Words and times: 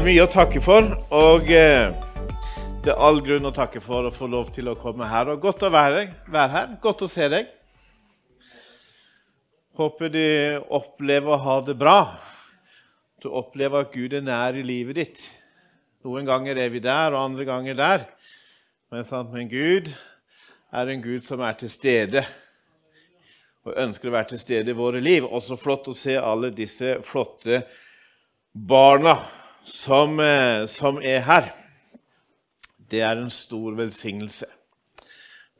Er 0.00 0.06
mye 0.06 0.22
å 0.24 0.30
takke 0.32 0.62
for. 0.64 0.86
Og 1.12 1.50
eh, 1.52 1.90
det 2.80 2.88
er 2.88 3.00
all 3.04 3.18
grunn 3.20 3.44
å 3.44 3.50
takke 3.52 3.82
for 3.84 4.06
å 4.08 4.12
få 4.14 4.30
lov 4.32 4.46
til 4.48 4.70
å 4.70 4.74
komme 4.80 5.04
her. 5.04 5.28
Og 5.28 5.42
godt 5.42 5.66
å 5.66 5.68
være, 5.74 6.06
være 6.24 6.52
her. 6.54 6.68
Godt 6.80 7.02
å 7.04 7.08
se 7.10 7.26
deg. 7.28 7.50
Håper 9.76 10.08
du 10.14 10.22
opplever 10.72 11.34
å 11.34 11.38
ha 11.44 11.56
det 11.66 11.74
bra. 11.76 11.98
Du 13.20 13.26
opplever 13.28 13.84
at 13.84 13.92
Gud 13.92 14.14
er 14.16 14.24
nær 14.24 14.56
i 14.56 14.62
livet 14.64 14.96
ditt. 14.96 15.24
Noen 16.08 16.24
ganger 16.30 16.62
er 16.62 16.72
vi 16.72 16.80
der, 16.80 17.12
og 17.12 17.20
andre 17.20 17.44
ganger 17.50 17.76
der. 17.76 18.06
Men? 18.88 19.04
Men 19.34 19.50
Gud 19.52 19.90
er 20.72 20.94
en 20.94 21.02
Gud 21.04 21.26
som 21.26 21.44
er 21.44 21.58
til 21.60 21.72
stede 21.74 22.24
og 23.68 23.76
ønsker 23.84 24.08
å 24.08 24.16
være 24.16 24.30
til 24.32 24.40
stede 24.46 24.72
i 24.72 24.80
våre 24.80 25.04
liv. 25.04 25.28
Også 25.28 25.60
flott 25.60 25.92
å 25.92 25.96
se 25.98 26.16
alle 26.16 26.54
disse 26.56 26.96
flotte 27.04 27.60
barna 28.56 29.18
som, 29.64 30.20
eh, 30.20 30.66
som 30.66 30.98
er 31.02 31.20
her. 31.20 31.54
Det 32.90 33.00
er 33.00 33.16
en 33.16 33.30
stor 33.30 33.76
velsignelse. 33.78 34.46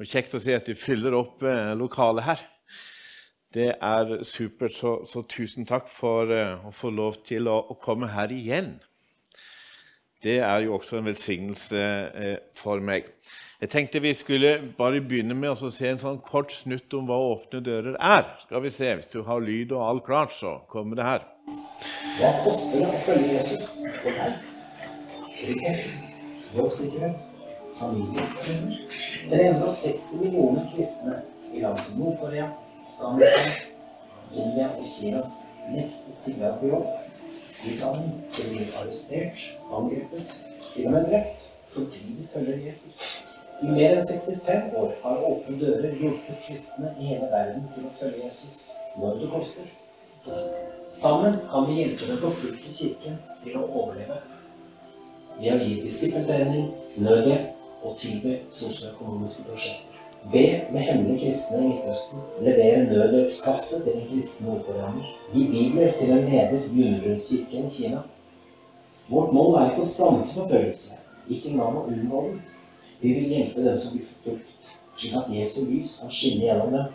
Er 0.00 0.08
kjekt 0.08 0.34
å 0.34 0.40
se 0.40 0.54
at 0.56 0.66
de 0.66 0.74
fyller 0.74 1.14
opp 1.14 1.42
eh, 1.44 1.74
lokalet 1.76 2.24
her. 2.24 2.44
Det 3.52 3.74
er 3.74 4.22
supert, 4.24 4.72
så, 4.72 5.00
så 5.04 5.22
tusen 5.28 5.66
takk 5.66 5.88
for 5.90 6.30
eh, 6.32 6.56
å 6.66 6.72
få 6.72 6.90
lov 6.94 7.20
til 7.26 7.50
å, 7.50 7.58
å, 7.70 7.76
komme 7.82 8.08
her 8.14 8.32
igjen. 8.32 8.78
Det 10.20 10.38
er 10.44 10.66
jo 10.66 10.74
også 10.76 10.98
en 10.98 11.08
velsignelse 11.08 11.80
for 12.52 12.82
meg. 12.84 13.06
Jeg 13.60 13.70
tenkte 13.72 14.02
vi 14.04 14.12
skulle 14.16 14.50
bare 14.76 15.00
begynne 15.00 15.32
med 15.36 15.52
å 15.52 15.70
se 15.72 15.88
en 15.88 16.00
sånn 16.00 16.20
kort 16.24 16.52
snutt 16.52 16.92
om 16.96 17.08
hva 17.08 17.16
åpne 17.30 17.62
dører 17.64 17.96
er. 17.96 18.26
Skal 18.44 18.62
vi 18.64 18.72
se, 18.72 18.94
Hvis 18.96 19.08
du 19.12 19.22
har 19.24 19.40
lyd 19.40 19.72
og 19.72 19.86
alt 19.86 20.04
klart, 20.04 20.32
så 20.36 20.58
kommer 20.68 21.00
det 21.00 21.08
her. 21.08 21.24
Hva 22.18 22.30
koster 22.44 22.82
det 22.82 22.88
å 22.88 23.00
følge 23.04 23.34
Jesus 23.34 23.68
for 24.02 24.16
deg? 24.20 24.38
Trygghet, 25.40 25.92
jobbsikkerhet, 26.56 27.26
familieproblemer. 27.78 28.80
360 29.30 30.22
millioner 30.24 30.66
kristne 30.74 31.20
i 31.54 31.62
land 31.64 31.80
som 31.80 32.00
Nord-Korea, 32.02 32.50
Afghanistan, 32.98 33.68
India 34.34 34.68
og 34.76 34.86
Kina 34.94 35.22
nekter 35.70 36.14
stille 36.14 36.52
på 36.60 36.70
jobb. 36.74 36.90
Utdanning, 37.60 38.12
blir 38.36 38.76
arrestert, 38.80 39.42
angrepet, 39.72 40.36
til 40.74 40.86
og 40.86 40.92
med 40.96 41.10
drept 41.10 41.48
fordi 41.70 42.16
de 42.18 42.28
følger 42.32 42.62
Jesus. 42.66 43.02
I 43.62 43.66
mer 43.68 43.98
enn 43.98 44.06
65 44.08 44.72
år 44.80 44.94
har 45.02 45.26
Åpne 45.28 45.58
dører 45.60 45.92
hjulpet 46.00 46.40
kristne 46.46 46.94
i 46.98 47.10
hele 47.12 47.28
verden 47.30 47.68
til 47.74 47.86
å 47.86 47.92
følge 47.98 48.24
Jesus 48.24 48.62
når 48.96 49.20
det 49.20 49.28
koster. 49.34 49.68
Sammen 50.88 51.36
kan 51.50 51.68
vi 51.68 51.78
hjelpe 51.80 52.06
den 52.06 52.18
forfulgte 52.18 52.74
kirken 52.74 53.18
til 53.44 53.56
å 53.56 53.66
overleve 53.66 54.18
ved 55.40 55.54
å 55.54 55.64
gi 55.64 55.76
disippeltrening, 55.84 56.66
nødhjelp 57.00 57.84
og 57.86 57.94
tilby 57.96 58.34
sosioøkonomiske 58.52 59.46
prosjekter. 59.48 59.86
Be 60.32 60.42
med 60.72 60.82
hemmelige 60.84 61.20
kristne 61.20 61.58
i 61.62 61.68
Midtøsten. 61.68 62.24
Levere 62.44 62.82
nødhjelpskasse 62.90 63.80
til 63.84 63.94
en 63.96 64.08
kristen 64.10 64.46
nordkoreaner. 64.46 65.06
Gi 65.32 65.46
bibler 65.48 65.94
til 65.98 66.12
en 66.12 66.26
leder 66.26 66.58
i 66.58 66.82
undergrunnskirken 66.88 67.70
i 67.70 67.70
Kina. 67.76 68.02
Vårt 69.08 69.32
mål 69.32 69.56
er 69.58 69.70
ikke 69.70 69.86
å 69.86 69.88
stanse 69.88 70.36
forfølgelse, 70.36 70.98
ikke 71.28 71.54
engang 71.54 71.78
å 71.80 71.86
unngå 71.88 72.20
den. 72.26 72.42
Vi 73.00 73.14
vil 73.16 73.32
hjelpe 73.32 73.64
den 73.64 73.78
som 73.80 73.96
blir 73.96 74.10
forfulgt, 74.10 74.68
slik 74.98 75.16
at 75.22 75.32
Jesu 75.32 75.62
lys 75.70 75.96
kan 76.02 76.12
skinne 76.12 76.50
gjennom 76.50 76.76
dem. 76.76 76.92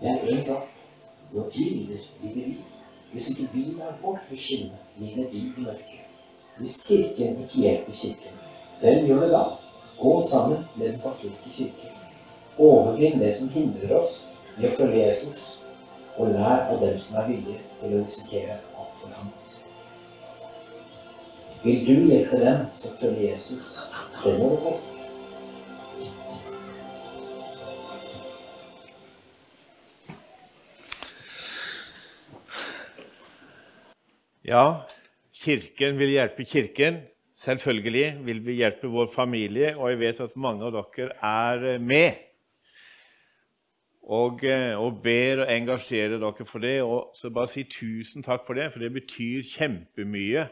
Det 0.00 0.14
er 0.14 0.30
én 0.36 0.46
kamp. 0.46 0.71
Når 1.32 1.48
de 1.54 1.64
lider, 1.64 1.98
lider 2.22 2.46
vi. 2.46 2.56
Hvis 3.12 3.28
ikke 3.28 3.48
vi 3.52 3.64
lar 3.78 3.98
vårt 4.02 4.30
lys 4.30 4.40
skinne, 4.40 4.78
lider 4.98 5.30
de 5.30 5.38
i 5.38 5.52
mørket. 5.56 6.06
Hvis 6.58 6.84
Kirken 6.86 7.42
ikke 7.44 7.60
hjelper 7.60 7.92
Kirken, 7.92 8.38
hvem 8.80 9.06
gjør 9.06 9.20
det 9.20 9.30
da? 9.30 9.42
Gå 10.00 10.22
sammen 10.30 10.64
med 10.76 10.88
den 10.88 11.00
forfulgte 11.00 11.50
kirke. 11.50 11.90
Overvinn 12.58 13.20
det 13.20 13.36
som 13.36 13.48
hindrer 13.48 13.94
oss 13.96 14.14
i 14.58 14.66
å 14.66 14.72
følge 14.76 15.04
Jesus, 15.06 15.44
og 16.16 16.32
lær 16.34 16.66
av 16.72 16.80
dem 16.82 16.98
som 16.98 17.22
er 17.22 17.28
villige 17.30 17.60
til 17.80 17.94
å 17.94 18.00
risikere 18.02 18.56
alt 18.58 18.96
for 19.00 19.14
ham. 19.16 19.30
Vil 21.62 21.86
du 21.86 21.94
hjelpe 22.10 22.40
dem 22.42 22.66
som 22.74 22.98
følger 23.00 23.28
Jesus, 23.30 23.76
selv 24.24 24.42
om 24.42 24.56
det 24.56 24.60
koster? 24.64 25.01
Ja, 34.44 34.82
Kirken 35.34 35.98
vil 35.98 36.16
hjelpe 36.16 36.44
Kirken. 36.44 36.96
Selvfølgelig 37.34 38.26
vil 38.26 38.46
vi 38.46 38.52
hjelpe 38.58 38.88
vår 38.90 39.06
familie, 39.14 39.76
og 39.76 39.90
jeg 39.90 39.98
vet 40.00 40.20
at 40.20 40.34
mange 40.36 40.66
av 40.66 40.74
dere 40.74 41.14
er 41.22 41.78
med. 41.78 42.18
Og, 44.02 44.42
eh, 44.44 44.74
og 44.74 44.98
ber 45.02 45.44
og 45.44 45.52
engasjerer 45.52 46.18
dere 46.18 46.44
for 46.44 46.58
det. 46.58 46.82
Og 46.82 47.14
så 47.14 47.30
bare 47.30 47.46
si 47.46 47.62
tusen 47.62 48.22
takk 48.22 48.42
for 48.46 48.58
det, 48.58 48.72
for 48.72 48.82
det 48.82 48.92
betyr 48.92 49.46
kjempemye. 49.46 50.48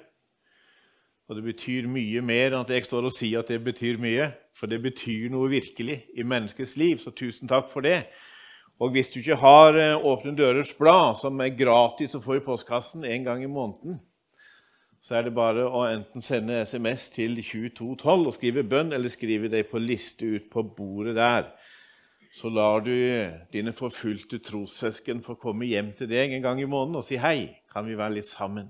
Og 1.29 1.37
det 1.37 1.45
betyr 1.45 1.91
mye 1.91 2.23
mer 2.23 2.55
enn 2.55 2.63
at 2.63 2.71
jeg 2.71 2.87
står 2.87 3.11
og 3.11 3.15
sier 3.15 3.43
at 3.43 3.51
det 3.51 3.59
betyr 3.65 3.99
mye. 3.99 4.31
For 4.55 4.71
det 4.71 4.83
betyr 4.83 5.29
noe 5.35 5.51
virkelig 5.51 6.05
i 6.15 6.23
menneskets 6.23 6.77
liv, 6.77 6.99
så 6.99 7.11
tusen 7.11 7.49
takk 7.49 7.73
for 7.73 7.83
det. 7.83 8.05
Og 8.81 8.95
hvis 8.95 9.11
du 9.13 9.19
ikke 9.21 9.37
har 9.37 9.77
eh, 9.77 10.07
Åpne 10.07 10.33
dørers 10.37 10.73
blad, 10.79 11.19
som 11.21 11.41
er 11.45 11.53
gratis 11.57 12.17
å 12.17 12.23
få 12.25 12.39
i 12.39 12.45
postkassen 12.45 13.05
en 13.05 13.27
gang 13.27 13.45
i 13.45 13.51
måneden, 13.51 13.99
så 15.01 15.17
er 15.17 15.27
det 15.27 15.35
bare 15.37 15.65
å 15.65 15.87
enten 15.89 16.25
sende 16.25 16.61
SMS 16.69 17.09
til 17.13 17.39
2212 17.41 18.27
og 18.29 18.35
skrive 18.37 18.65
bønn, 18.69 18.93
eller 18.93 19.13
skrive 19.13 19.49
deg 19.53 19.69
på 19.71 19.81
liste 19.81 20.29
ut 20.29 20.51
på 20.53 20.65
bordet 20.77 21.17
der. 21.17 21.49
Så 22.33 22.51
lar 22.53 22.85
du 22.85 22.93
dine 23.53 23.73
forfulgte 23.75 24.39
trossøsken 24.45 25.23
få 25.25 25.35
komme 25.41 25.67
hjem 25.67 25.95
til 25.99 26.09
deg 26.11 26.37
en 26.37 26.45
gang 26.45 26.61
i 26.61 26.69
måneden 26.69 27.01
og 27.01 27.05
si 27.05 27.19
hei. 27.21 27.49
Kan 27.73 27.89
vi 27.89 27.97
være 27.99 28.21
litt 28.21 28.29
sammen? 28.29 28.69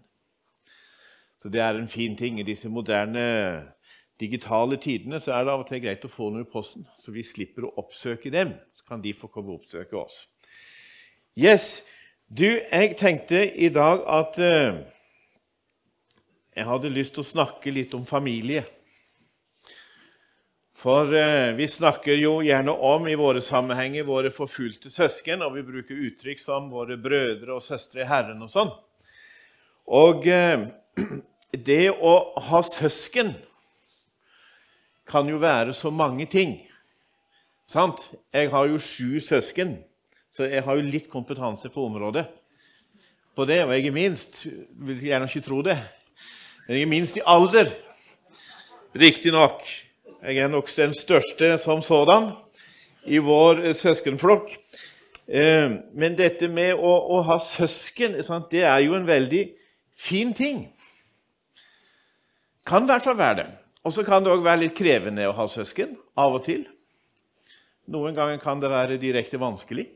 Så 1.41 1.51
det 1.53 1.61
er 1.65 1.77
en 1.77 1.91
fin 1.91 2.17
ting. 2.17 2.39
I 2.41 2.47
disse 2.47 2.71
moderne 2.73 3.27
digitale 4.21 4.79
tidene 4.81 5.21
så 5.21 5.35
er 5.35 5.45
det 5.45 5.53
av 5.53 5.65
og 5.65 5.69
til 5.69 5.83
greit 5.83 6.05
å 6.05 6.13
få 6.13 6.31
noe 6.33 6.45
i 6.45 6.51
posten, 6.51 6.87
så 7.01 7.13
vi 7.13 7.25
slipper 7.25 7.67
å 7.67 7.75
oppsøke 7.81 8.33
dem. 8.33 8.55
Kan 8.91 9.03
de 9.03 9.13
få 9.15 9.29
komme 9.31 9.53
og 9.53 9.61
oppsøke 9.61 9.95
oss. 9.95 10.25
Yes, 11.39 11.85
du, 12.27 12.49
jeg 12.59 12.97
tenkte 12.99 13.45
i 13.55 13.69
dag 13.71 14.01
at 14.11 14.39
uh, 14.43 14.81
jeg 16.59 16.67
hadde 16.67 16.91
lyst 16.91 17.15
til 17.15 17.23
å 17.23 17.29
snakke 17.29 17.71
litt 17.71 17.95
om 17.95 18.03
familie. 18.09 18.65
For 20.75 21.07
uh, 21.07 21.53
vi 21.55 21.69
snakker 21.71 22.19
jo 22.19 22.41
gjerne 22.43 22.75
om 22.75 23.07
i 23.07 23.15
våre 23.21 23.39
sammenhenger 23.47 24.09
våre 24.09 24.33
forfulgte 24.35 24.91
søsken, 24.91 25.47
og 25.47 25.55
vi 25.55 25.63
bruker 25.69 26.03
uttrykk 26.09 26.43
som 26.43 26.67
våre 26.75 26.99
brødre 26.99 27.55
og 27.61 27.63
søstre 27.63 28.03
i 28.03 28.09
Herren 28.11 28.43
og 28.43 28.51
sånn. 28.51 28.73
Og 29.87 30.27
uh, 30.27 30.67
det 31.71 31.85
å 31.95 32.17
ha 32.51 32.65
søsken 32.67 33.37
kan 35.07 35.31
jo 35.31 35.39
være 35.47 35.79
så 35.79 35.95
mange 35.95 36.27
ting. 36.27 36.59
Sant? 37.71 38.01
Jeg 38.35 38.49
har 38.51 38.67
jo 38.67 38.81
sju 38.83 39.21
søsken, 39.23 39.77
så 40.27 40.49
jeg 40.51 40.65
har 40.67 40.75
jo 40.75 40.83
litt 40.91 41.07
kompetanse 41.11 41.69
på 41.71 41.85
området. 41.87 42.25
På 43.39 43.45
det, 43.47 43.61
og 43.63 43.71
jeg 43.77 43.87
er 43.87 43.95
minst. 43.95 44.41
Vil 44.75 45.05
gjerne 45.07 45.29
ikke 45.31 45.45
tro 45.45 45.61
det. 45.63 45.77
Men 46.67 46.77
Jeg 46.77 46.83
er 46.83 46.91
minst 46.91 47.17
i 47.17 47.23
alder, 47.27 47.71
riktignok. 48.99 49.63
Jeg 50.23 50.37
er 50.37 50.49
nok 50.49 50.67
den 50.77 50.95
største 50.95 51.59
som 51.59 51.83
sådan 51.83 52.33
i 53.07 53.19
vår 53.23 53.73
søskenflokk. 53.73 54.51
Eh, 55.29 55.71
men 55.95 56.19
dette 56.19 56.49
med 56.51 56.75
å, 56.75 56.91
å 56.91 57.23
ha 57.23 57.39
søsken 57.39 58.19
det 58.51 58.65
er 58.67 58.81
jo 58.83 58.99
en 58.99 59.07
veldig 59.07 59.45
fin 59.95 60.35
ting. 60.35 60.67
Kan 62.67 62.83
i 62.83 62.91
hvert 62.91 63.07
fall 63.07 63.19
være 63.19 63.37
det. 63.45 63.49
Og 63.87 63.95
så 63.95 64.03
kan 64.03 64.25
det 64.25 64.35
òg 64.35 64.43
være 64.43 64.67
litt 64.67 64.77
krevende 64.77 65.31
å 65.31 65.39
ha 65.39 65.47
søsken 65.47 65.95
av 66.19 66.35
og 66.35 66.45
til. 66.51 66.67
Noen 67.91 68.15
ganger 68.15 68.39
kan 68.43 68.61
det 68.63 68.71
være 68.71 69.01
direkte 69.03 69.41
vanskelig. 69.41 69.89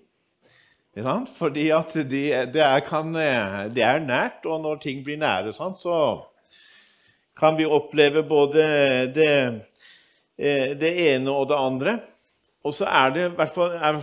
Fordi 0.95 1.69
at 1.75 1.95
det, 1.95 2.27
det, 2.55 2.63
er, 2.63 2.81
kan, 2.87 3.15
eh, 3.19 3.71
er, 3.71 4.03
nært, 4.03 4.47
og 4.47 4.61
når 4.63 4.83
ting 4.83 5.03
blir 5.07 5.19
nære, 5.19 5.53
så 5.55 6.01
kan 7.35 7.57
vi 7.59 7.67
oppleve 7.67 8.23
både 8.23 8.67
det 9.15 9.31
Eh, 10.37 10.75
det 10.77 10.91
ene 11.13 11.31
og 11.31 11.49
det 11.49 11.59
andre. 11.59 11.99
Og 12.65 12.75
så 12.75 12.89
er 12.91 13.13
det, 13.15 13.27
i 13.29 13.37
hvert 13.39 13.55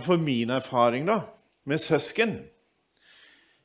fall 0.04 0.22
min 0.22 0.50
erfaring 0.50 1.06
da, 1.06 1.20
med 1.64 1.82
søsken 1.82 2.40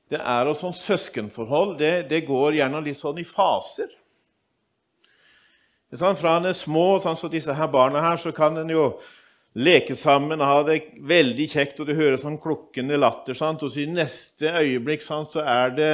det 0.07 0.21
er 0.23 0.47
også 0.47 0.69
sånn 0.69 0.75
Søskenforhold 0.77 1.73
det, 1.81 2.05
det, 2.07 2.21
går 2.23 2.55
gjerne 2.55 2.79
litt 2.79 2.95
sånn 2.95 3.17
i 3.19 3.25
faser. 3.27 3.89
Fra 5.91 6.37
en 6.37 6.47
er 6.47 6.55
små, 6.55 6.95
sånn 7.03 7.19
som 7.19 7.31
disse 7.31 7.51
her 7.51 7.67
barna 7.67 7.99
her, 8.05 8.15
så 8.15 8.31
kan 8.31 8.55
en 8.55 8.71
jo 8.71 8.85
leke 9.57 9.95
sammen 9.97 10.43
ha 10.43 10.61
det 10.67 10.81
veldig 11.01 11.47
kjekt, 11.49 11.79
og 11.81 11.89
du 11.89 11.95
hører 11.97 12.19
sånn 12.21 12.37
klukkende 12.41 12.99
latter. 12.99 13.37
Sant? 13.37 13.63
Og 13.65 13.73
så 13.73 13.83
i 13.83 13.89
neste 13.89 14.51
øyeblikk 14.53 15.05
sant, 15.05 15.33
så 15.33 15.41
er 15.41 15.73
det 15.77 15.93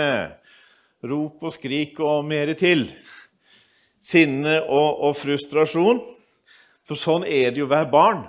rop 1.07 1.43
og 1.43 1.53
skrik 1.55 1.99
og 2.03 2.25
mer 2.27 2.51
til. 2.59 2.89
Sinne 4.03 4.59
og, 4.65 4.99
og 5.07 5.15
frustrasjon. 5.15 6.01
For 6.83 6.99
sånn 6.99 7.23
er 7.23 7.53
det 7.53 7.61
jo 7.63 7.69
hver 7.71 7.87
barn. 7.91 8.25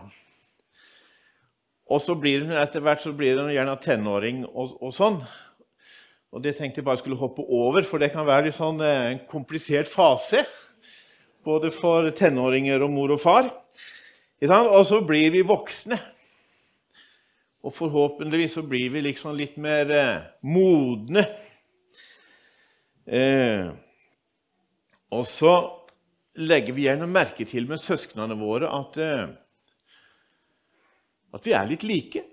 Og 1.90 2.00
så 2.00 2.14
blir 2.16 2.46
hun 2.46 2.54
etter 2.56 2.84
hvert 2.84 3.02
så 3.02 3.12
blir 3.16 3.40
hun 3.40 3.50
gjerne 3.52 3.74
tenåring 3.82 4.44
og, 4.46 4.76
og, 4.78 4.92
sånn. 4.94 5.18
Og 6.34 6.42
Det 6.42 6.54
tenkte 6.56 6.80
jeg 6.80 6.86
bare 6.86 6.98
skulle 7.02 7.18
hoppe 7.18 7.42
over, 7.42 7.84
for 7.86 8.02
det 8.02 8.12
kan 8.14 8.26
være 8.26 8.48
litt 8.48 8.56
sånn, 8.56 8.80
eh, 8.82 9.10
en 9.12 9.20
komplisert 9.30 9.90
fase. 9.90 10.44
Både 11.44 11.70
for 11.74 12.08
tenåringer 12.16 12.82
og 12.86 12.90
mor 12.94 13.12
og 13.14 13.20
far. 13.22 13.50
Og 14.42 14.82
så 14.86 15.00
blir 15.06 15.30
vi 15.30 15.44
voksne. 15.46 15.98
Og 17.64 17.72
forhåpentligvis 17.72 18.58
så 18.58 18.62
blir 18.66 18.90
vi 18.92 19.00
liksom 19.06 19.36
litt 19.38 19.56
mer 19.56 19.90
eh, 19.94 20.26
modne. 20.44 21.22
Eh, 23.06 23.70
og 25.14 25.24
så 25.28 25.54
legger 26.44 26.76
vi 26.76 26.84
gjerne 26.88 27.08
merke 27.08 27.46
til 27.48 27.68
med 27.70 27.80
søsknene 27.80 28.36
våre 28.36 28.68
at, 28.68 28.98
eh, 29.00 29.32
at 31.32 31.46
vi 31.46 31.56
er 31.56 31.70
litt 31.70 31.86
like. 31.88 32.26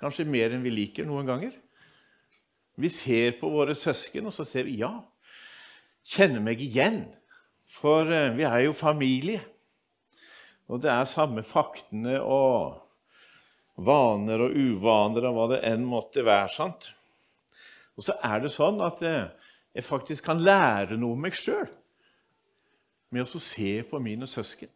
Kanskje 0.00 0.24
mer 0.24 0.54
enn 0.54 0.64
vi 0.64 0.72
liker 0.72 1.04
noen 1.04 1.28
ganger. 1.28 1.52
Vi 2.80 2.88
ser 2.88 3.34
på 3.36 3.50
våre 3.52 3.76
søsken, 3.76 4.30
og 4.30 4.32
så 4.32 4.46
ser 4.48 4.64
vi 4.64 4.78
ja, 4.80 4.94
kjenner 6.08 6.40
meg 6.40 6.62
igjen. 6.64 7.02
For 7.70 8.10
eh, 8.12 8.32
vi 8.36 8.46
er 8.48 8.64
jo 8.66 8.76
familie. 8.76 9.42
Og 10.70 10.82
det 10.82 10.90
er 10.92 11.08
samme 11.10 11.42
faktene 11.46 12.20
og 12.22 12.78
vaner 13.80 14.44
og 14.44 14.54
uvaner 14.54 15.26
og 15.26 15.36
hva 15.36 15.46
det 15.54 15.62
enn 15.66 15.86
måtte 15.88 16.24
være. 16.26 16.52
sant? 16.54 16.90
Og 17.98 18.06
så 18.06 18.14
er 18.22 18.42
det 18.44 18.52
sånn 18.54 18.78
at 18.84 19.02
jeg 19.02 19.84
faktisk 19.84 20.28
kan 20.28 20.42
lære 20.42 20.98
noe 21.00 21.16
om 21.16 21.24
meg 21.26 21.34
sjøl 21.36 21.66
med 23.10 23.26
å 23.26 23.42
se 23.42 23.80
på 23.90 23.98
mine 24.02 24.28
søsken. 24.30 24.70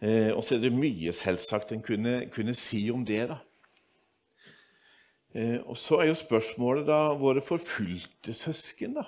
Eh, 0.00 0.30
og 0.32 0.42
så 0.44 0.56
er 0.56 0.64
det 0.64 0.72
mye 0.72 1.12
selvsagt 1.12 1.74
en 1.74 1.84
kunne, 1.84 2.24
kunne 2.32 2.54
si 2.56 2.86
om 2.92 3.04
det. 3.06 3.26
da. 3.28 3.38
Eh, 5.34 5.58
og 5.60 5.76
så 5.78 6.00
er 6.00 6.10
jo 6.10 6.18
spørsmålet 6.18 6.88
da 6.88 7.00
våre 7.20 7.44
forfulgte 7.44 8.34
søsken. 8.34 8.96
da. 8.96 9.04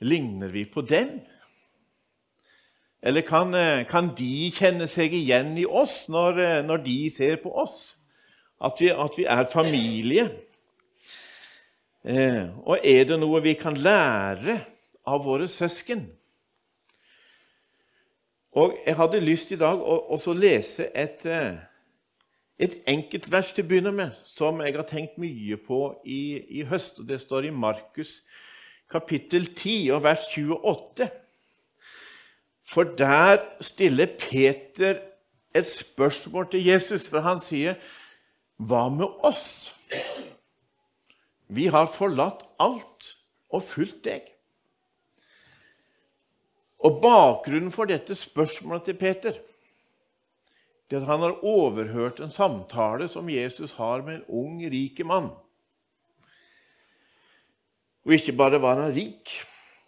Ligner 0.00 0.48
vi 0.48 0.64
på 0.64 0.80
dem? 0.80 1.20
Eller 3.02 3.20
kan, 3.20 3.54
eh, 3.54 3.84
kan, 3.86 4.14
de 4.16 4.50
kjenne 4.50 4.86
seg 4.88 5.12
igjen 5.12 5.58
i 5.60 5.66
oss 5.66 6.06
når, 6.08 6.38
eh, 6.40 6.62
når 6.64 6.76
de 6.86 7.10
ser 7.10 7.36
på 7.36 7.52
oss? 7.52 7.98
At 8.60 8.80
vi, 8.80 8.88
at 8.88 9.18
vi 9.18 9.24
er 9.28 9.50
familie? 9.52 10.30
Eh, 12.04 12.48
og 12.64 12.78
er 12.84 13.04
det 13.04 13.18
noe 13.20 13.42
vi 13.44 13.54
kan 13.60 13.76
lære 13.76 14.58
av 15.06 15.24
våre 15.24 15.48
søsken? 15.48 16.06
Og 18.54 18.78
Jeg 18.86 18.96
hadde 18.96 19.20
lyst 19.20 19.52
i 19.52 19.58
dag 19.58 19.80
å, 19.80 19.98
også 20.14 20.32
lese 20.32 20.88
et, 20.94 21.26
eh, 21.26 21.56
et 22.58 22.76
enkelt 22.86 23.30
vers 23.32 23.52
til 23.52 23.64
å 23.64 23.68
begynne 23.68 23.92
med, 23.92 24.12
som 24.24 24.60
jeg 24.60 24.76
har 24.76 24.86
tenkt 24.86 25.18
mye 25.18 25.56
på 25.56 25.80
i, 26.04 26.60
i 26.60 26.62
høst. 26.62 27.00
og 27.00 27.08
Det 27.08 27.20
står 27.20 27.48
i 27.48 27.50
Markus 27.50 28.22
kapittel 28.90 29.46
10 29.54 29.90
og 29.90 30.02
vers 30.02 30.26
28. 30.36 31.08
For 32.64 32.82
der 32.98 33.38
stiller 33.60 34.06
Peter 34.18 35.00
et 35.54 35.66
spørsmål 35.66 36.50
til 36.50 36.64
Jesus, 36.64 37.10
for 37.10 37.20
han 37.20 37.40
sier, 37.40 37.74
'Hva 38.58 38.88
med 38.88 39.06
oss?' 39.22 39.74
Vi 41.48 41.66
har 41.66 41.86
forlatt 41.86 42.42
alt 42.58 43.16
og 43.50 43.62
fulgt 43.62 44.04
deg. 44.04 44.22
Og 46.78 47.00
Bakgrunnen 47.02 47.70
for 47.70 47.84
dette 47.84 48.14
spørsmålet 48.14 48.84
til 48.84 48.94
Peter 48.94 49.32
det 50.90 50.98
er 50.98 51.00
at 51.00 51.08
han 51.08 51.20
har 51.24 51.44
overhørt 51.44 52.20
en 52.20 52.30
samtale 52.30 53.08
som 53.08 53.28
Jesus 53.28 53.72
har 53.72 54.02
med 54.02 54.14
en 54.14 54.24
ung, 54.28 54.60
rik 54.70 55.00
mann. 55.06 55.30
Og 58.04 58.16
ikke 58.16 58.36
bare 58.36 58.60
var 58.60 58.80
han 58.82 58.94
rik, 58.94 59.32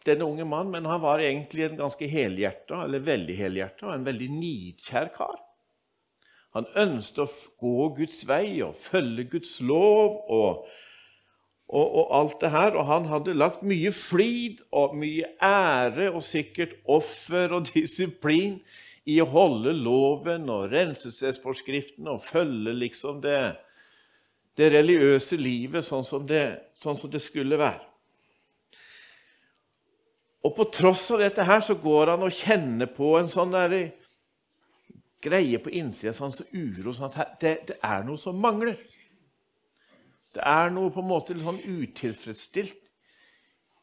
denne 0.06 0.24
unge 0.24 0.46
mannen, 0.48 0.72
men 0.72 0.86
han 0.88 1.02
var 1.02 1.20
egentlig 1.20 1.66
en 1.66 1.80
ganske 1.80 2.08
helhjerta, 2.08 2.84
eller 2.86 3.04
veldig 3.04 3.36
helhjerta, 3.36 3.90
en 3.92 4.06
veldig 4.06 4.30
nidkjær 4.32 5.10
kar. 5.16 5.40
Han 6.56 6.68
ønsket 6.78 7.20
å 7.20 7.28
gå 7.60 7.88
Guds 7.98 8.22
vei 8.28 8.62
og 8.64 8.76
følge 8.80 9.26
Guds 9.34 9.58
lov 9.60 10.14
og, 10.32 10.62
og, 11.68 11.84
og, 11.84 12.06
alt 12.16 12.38
det 12.40 12.52
her. 12.54 12.78
Og 12.80 12.88
han 12.88 13.08
hadde 13.10 13.36
lagt 13.36 13.66
mye 13.66 13.92
flid 13.92 14.62
og 14.72 14.94
mye 14.96 15.34
ære 15.44 16.08
og 16.14 16.24
sikkert 16.24 16.78
offer 16.88 17.52
og 17.58 17.68
disiplin 17.74 18.56
i 19.06 19.18
å 19.22 19.28
holde 19.30 19.74
loven 19.76 20.48
og 20.50 20.70
renselsesforskriften 20.72 22.08
og 22.10 22.24
følge 22.24 22.72
liksom 22.80 23.20
det, 23.22 23.40
det 24.56 24.72
religiøse 24.72 25.36
livet 25.38 25.84
sånn 25.86 26.08
som 26.08 26.24
det, 26.26 26.46
sånn 26.80 26.96
som 26.98 27.12
det 27.12 27.20
skulle 27.22 27.60
være. 27.60 27.84
Og 30.44 30.52
på 30.56 30.66
tross 30.74 31.08
av 31.14 31.22
dette 31.24 31.44
her 31.46 31.62
så 31.64 31.76
går 31.80 32.12
han 32.12 32.26
og 32.26 32.34
kjenner 32.34 32.90
på 32.92 33.14
en 33.18 33.30
sånn 33.30 33.54
der 33.54 33.76
greie 35.26 35.58
på 35.62 35.72
innsida, 35.74 36.12
sånn 36.14 36.34
så 36.36 36.44
uro 36.52 36.92
sånn 36.94 37.10
at 37.10 37.40
det, 37.42 37.54
det, 37.70 37.78
er 37.84 38.04
noe 38.06 38.20
som 38.20 38.38
mangler. 38.40 38.76
Det 40.36 40.44
er 40.44 40.70
noe 40.70 40.92
på 40.92 41.02
en 41.02 41.08
måte 41.08 41.34
litt 41.34 41.46
sånn 41.46 41.62
utilfredsstilt 41.64 42.82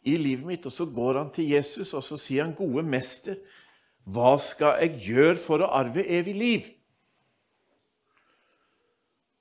i 0.08 0.16
livet 0.20 0.46
mitt. 0.46 0.68
Og 0.70 0.76
så 0.76 0.86
går 0.86 1.20
han 1.20 1.34
til 1.34 1.50
Jesus 1.56 1.94
og 1.98 2.06
så 2.06 2.20
sier 2.22 2.46
han, 2.46 2.56
'Gode 2.56 2.86
mester, 2.86 3.42
hva 4.04 4.38
skal 4.40 4.80
jeg 4.84 5.02
gjøre 5.10 5.40
for 5.42 5.64
å 5.64 5.72
arve 5.82 6.06
evig 6.06 6.36
liv?' 6.38 6.72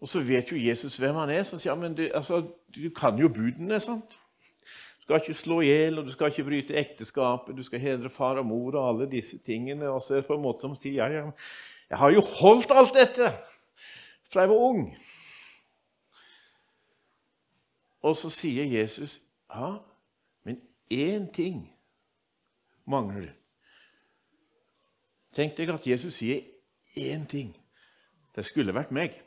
Og 0.02 0.08
så 0.10 0.18
vet 0.18 0.50
jo 0.50 0.58
Jesus 0.58 0.96
hvem 0.98 1.14
han 1.14 1.30
er. 1.30 1.44
Så 1.46 1.60
sier 1.62 1.76
han, 1.76 1.82
men 1.84 1.94
du, 1.94 2.08
altså, 2.14 2.40
du 2.74 2.90
kan 2.90 3.18
jo 3.18 3.28
budene. 3.30 3.78
sant? 3.80 4.18
Skal 5.12 5.20
ikke 5.20 5.36
slå 5.36 5.56
i 5.60 5.66
hjel, 5.69 5.98
og 6.00 6.06
du 6.08 6.12
skal 6.14 6.31
ikke 6.31 6.46
bryte 6.46 6.76
ekteskapet, 6.81 7.52
du 7.52 7.60
skal 7.66 7.81
hedre 7.82 8.08
far 8.08 8.38
og 8.40 8.46
mor 8.48 8.72
og 8.81 8.86
alle 8.88 9.06
disse 9.10 9.36
tingene. 9.44 9.90
Og 9.92 10.00
så 10.00 10.14
er 10.14 10.22
det 10.22 10.26
på 10.31 10.38
en 10.38 10.40
måte 10.40 10.64
som 10.64 10.72
sier 10.81 11.10
jeg, 11.12 11.32
jeg 11.90 11.98
har 12.00 12.12
jo 12.14 12.22
holdt 12.24 12.70
alt 12.72 12.94
dette 12.96 13.26
fra 14.32 14.46
jeg 14.46 14.48
var 14.48 14.62
ung. 14.70 14.86
Og 18.08 18.16
så 18.16 18.31
sier 18.32 18.64
Jesus, 18.64 19.19
ja, 19.52 19.74
men 20.48 20.62
én 20.88 21.26
ting 21.28 21.58
mangler 22.88 23.26
du. 23.26 23.34
Tenk 25.36 25.58
deg 25.60 25.74
at 25.74 25.90
Jesus 25.90 26.16
sier 26.22 26.40
én 26.96 27.28
ting. 27.28 27.52
Det 28.32 28.46
skulle 28.48 28.72
vært 28.72 28.96
meg. 28.96 29.20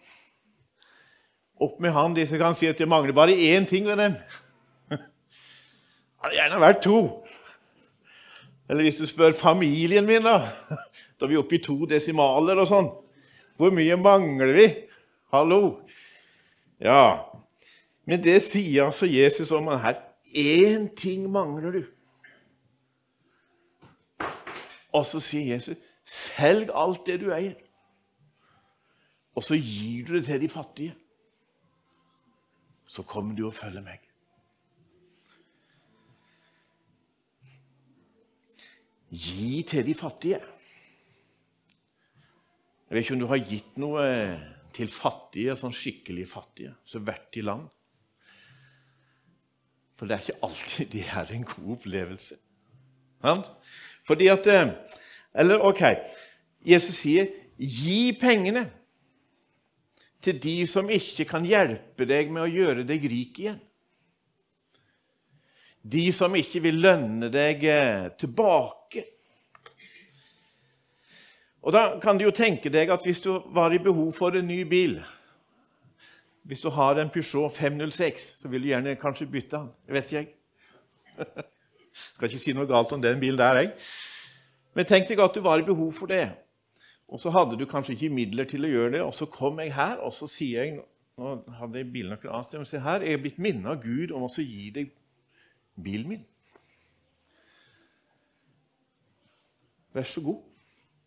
Opp 1.62 1.78
med 1.78 1.94
han, 1.94 2.18
de 2.18 2.26
som 2.26 2.42
kan 2.42 2.58
si 2.58 2.66
at 2.74 2.82
det 2.82 2.90
mangler 2.90 3.14
bare 3.14 3.38
én 3.38 3.70
ting 3.70 3.86
ved 3.86 4.02
dem 4.02 4.18
hadde 6.26 6.40
gjerne 6.40 6.62
vært 6.62 6.84
to. 6.86 7.00
Eller 8.70 8.88
hvis 8.88 9.00
du 9.00 9.06
spør 9.10 9.36
familien 9.38 10.08
min, 10.08 10.26
da 10.26 10.42
Da 11.16 11.26
er 11.26 11.32
vi 11.32 11.38
oppe 11.40 11.56
i 11.56 11.64
to 11.64 11.78
desimaler 11.88 12.60
og 12.60 12.68
sånn. 12.68 12.88
Hvor 13.56 13.72
mye 13.72 13.96
mangler 13.96 14.50
vi? 14.52 14.66
Hallo? 15.32 15.60
Ja. 16.84 17.32
Men 18.04 18.20
det 18.24 18.42
sier 18.44 18.90
altså 18.90 19.08
Jesus 19.08 19.54
om 19.56 19.70
her. 19.80 20.02
Én 20.36 20.90
ting 20.92 21.30
mangler 21.32 21.78
du. 21.78 21.86
Og 24.92 25.06
så 25.08 25.22
sier 25.24 25.56
Jesus, 25.56 25.78
'Selg 26.06 26.70
alt 26.74 27.06
det 27.06 27.20
du 27.24 27.32
eier, 27.34 27.56
og 29.36 29.44
så 29.44 29.56
gir 29.56 30.06
du 30.06 30.14
det 30.14 30.26
til 30.26 30.42
de 30.42 30.50
fattige.' 30.50 30.96
Så 32.86 33.04
kommer 33.04 33.36
du 33.36 33.46
og 33.48 33.54
følger 33.54 33.82
meg. 33.82 34.05
Gi 39.12 39.64
til 39.68 39.86
de 39.86 39.96
fattige. 39.96 40.40
Jeg 42.86 42.96
vet 42.96 43.04
ikke 43.04 43.16
om 43.16 43.24
du 43.24 43.30
har 43.30 43.42
gitt 43.50 43.78
noe 43.82 44.04
til 44.76 44.90
fattige, 44.92 45.56
sånn 45.58 45.74
skikkelig 45.76 46.28
fattige, 46.30 46.74
som 46.86 47.06
vært 47.08 47.38
i 47.40 47.44
land. 47.46 47.68
For 49.96 50.08
det 50.08 50.18
er 50.18 50.26
ikke 50.26 50.48
alltid 50.48 50.92
det 50.92 51.06
er 51.08 51.32
en 51.32 51.46
god 51.48 51.70
opplevelse. 51.78 52.40
Fordi 54.06 54.28
at 54.30 54.48
eh, 54.52 54.74
Eller 55.36 55.60
OK, 55.60 55.82
Jesus 56.64 56.96
sier 56.96 57.28
'gi 57.58 58.14
pengene' 58.20 58.70
til 60.22 60.40
de 60.42 60.68
som 60.68 60.90
ikke 60.90 61.26
kan 61.26 61.46
hjelpe 61.46 62.06
deg 62.08 62.32
med 62.32 62.46
å 62.46 62.52
gjøre 62.52 62.86
deg 62.88 63.04
rik 63.12 63.40
igjen. 63.40 63.60
De 65.86 66.06
som 66.14 66.34
ikke 66.34 66.64
vil 66.66 66.80
lønne 66.82 67.30
deg 67.30 67.64
eh, 67.70 68.08
tilbake. 68.18 69.04
Og 71.62 71.74
Da 71.74 72.00
kan 72.02 72.18
du 72.18 72.26
jo 72.26 72.34
tenke 72.34 72.72
deg 72.74 72.90
at 72.94 73.06
hvis 73.06 73.22
du 73.22 73.32
var 73.54 73.74
i 73.74 73.82
behov 73.82 74.12
for 74.14 74.34
en 74.38 74.48
ny 74.48 74.64
bil 74.70 75.00
Hvis 76.46 76.62
du 76.62 76.70
har 76.70 77.00
en 77.02 77.10
Peugeot 77.10 77.50
506, 77.50 78.26
så 78.42 78.48
vil 78.48 78.62
du 78.62 78.68
gjerne 78.68 78.96
kanskje 79.02 79.26
bytte 79.26 79.58
den. 79.58 79.70
Det 79.86 79.94
vet 79.94 80.12
ikke 80.12 80.18
jeg. 80.18 80.28
Skal 82.16 82.30
ikke 82.30 82.44
si 82.44 82.54
noe 82.54 82.70
galt 82.70 82.94
om 82.94 83.02
den 83.02 83.20
bilen 83.20 83.40
der, 83.40 83.58
jeg. 83.58 83.72
Men 84.76 84.86
tenk 84.86 85.08
deg 85.10 85.22
at 85.24 85.34
du 85.34 85.42
var 85.42 85.62
i 85.62 85.66
behov 85.66 85.90
for 85.96 86.12
det. 86.12 86.28
Og 87.10 87.22
så 87.22 87.34
hadde 87.34 87.58
du 87.58 87.66
kanskje 87.66 87.96
ikke 87.96 88.14
midler 88.14 88.46
til 88.50 88.66
å 88.66 88.70
gjøre 88.70 88.92
det, 88.98 89.02
og 89.02 89.14
så 89.14 89.26
kom 89.26 89.58
jeg 89.62 89.74
her, 89.74 89.98
og 90.06 90.14
så 90.14 90.30
sier 90.30 90.66
jeg 90.66 90.84
Nå 91.16 91.30
hadde 91.62 91.80
jeg 91.80 91.94
bilnøkkelen 91.94 92.34
av 92.36 92.42
sted, 92.44 92.60
men 92.60 92.68
se 92.68 92.80
her, 92.84 93.04
jeg 93.08 93.16
er 93.16 93.22
blitt 93.24 93.38
minnet 93.40 93.70
av 93.72 93.78
Gud 93.80 94.12
om 94.12 94.26
å 94.28 94.30
gi 94.36 94.66
deg 94.76 94.90
bilen 95.84 96.10
min. 96.10 96.24
Vær 99.96 100.04
så 100.04 100.22
god. 100.22 100.42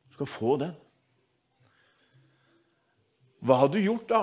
Du 0.08 0.16
skal 0.16 0.26
få 0.26 0.56
den. 0.60 0.75
Hva 3.44 3.60
hadde 3.60 3.78
du 3.78 3.84
gjort 3.84 4.08
da? 4.10 4.22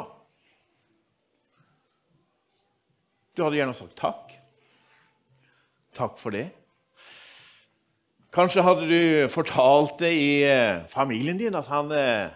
Du 3.36 3.44
hadde 3.44 3.60
gjerne 3.60 3.76
sagt 3.78 3.98
takk. 4.00 4.34
Takk 5.96 6.18
for 6.20 6.36
det. 6.36 6.48
Kanskje 8.36 8.64
hadde 8.66 8.88
du 8.90 9.30
fortalt 9.32 10.00
det 10.02 10.12
i 10.12 10.32
eh, 10.44 10.84
familien 10.92 11.38
din 11.40 11.56
at 11.56 11.70
han, 11.72 11.92
eh, 11.96 12.34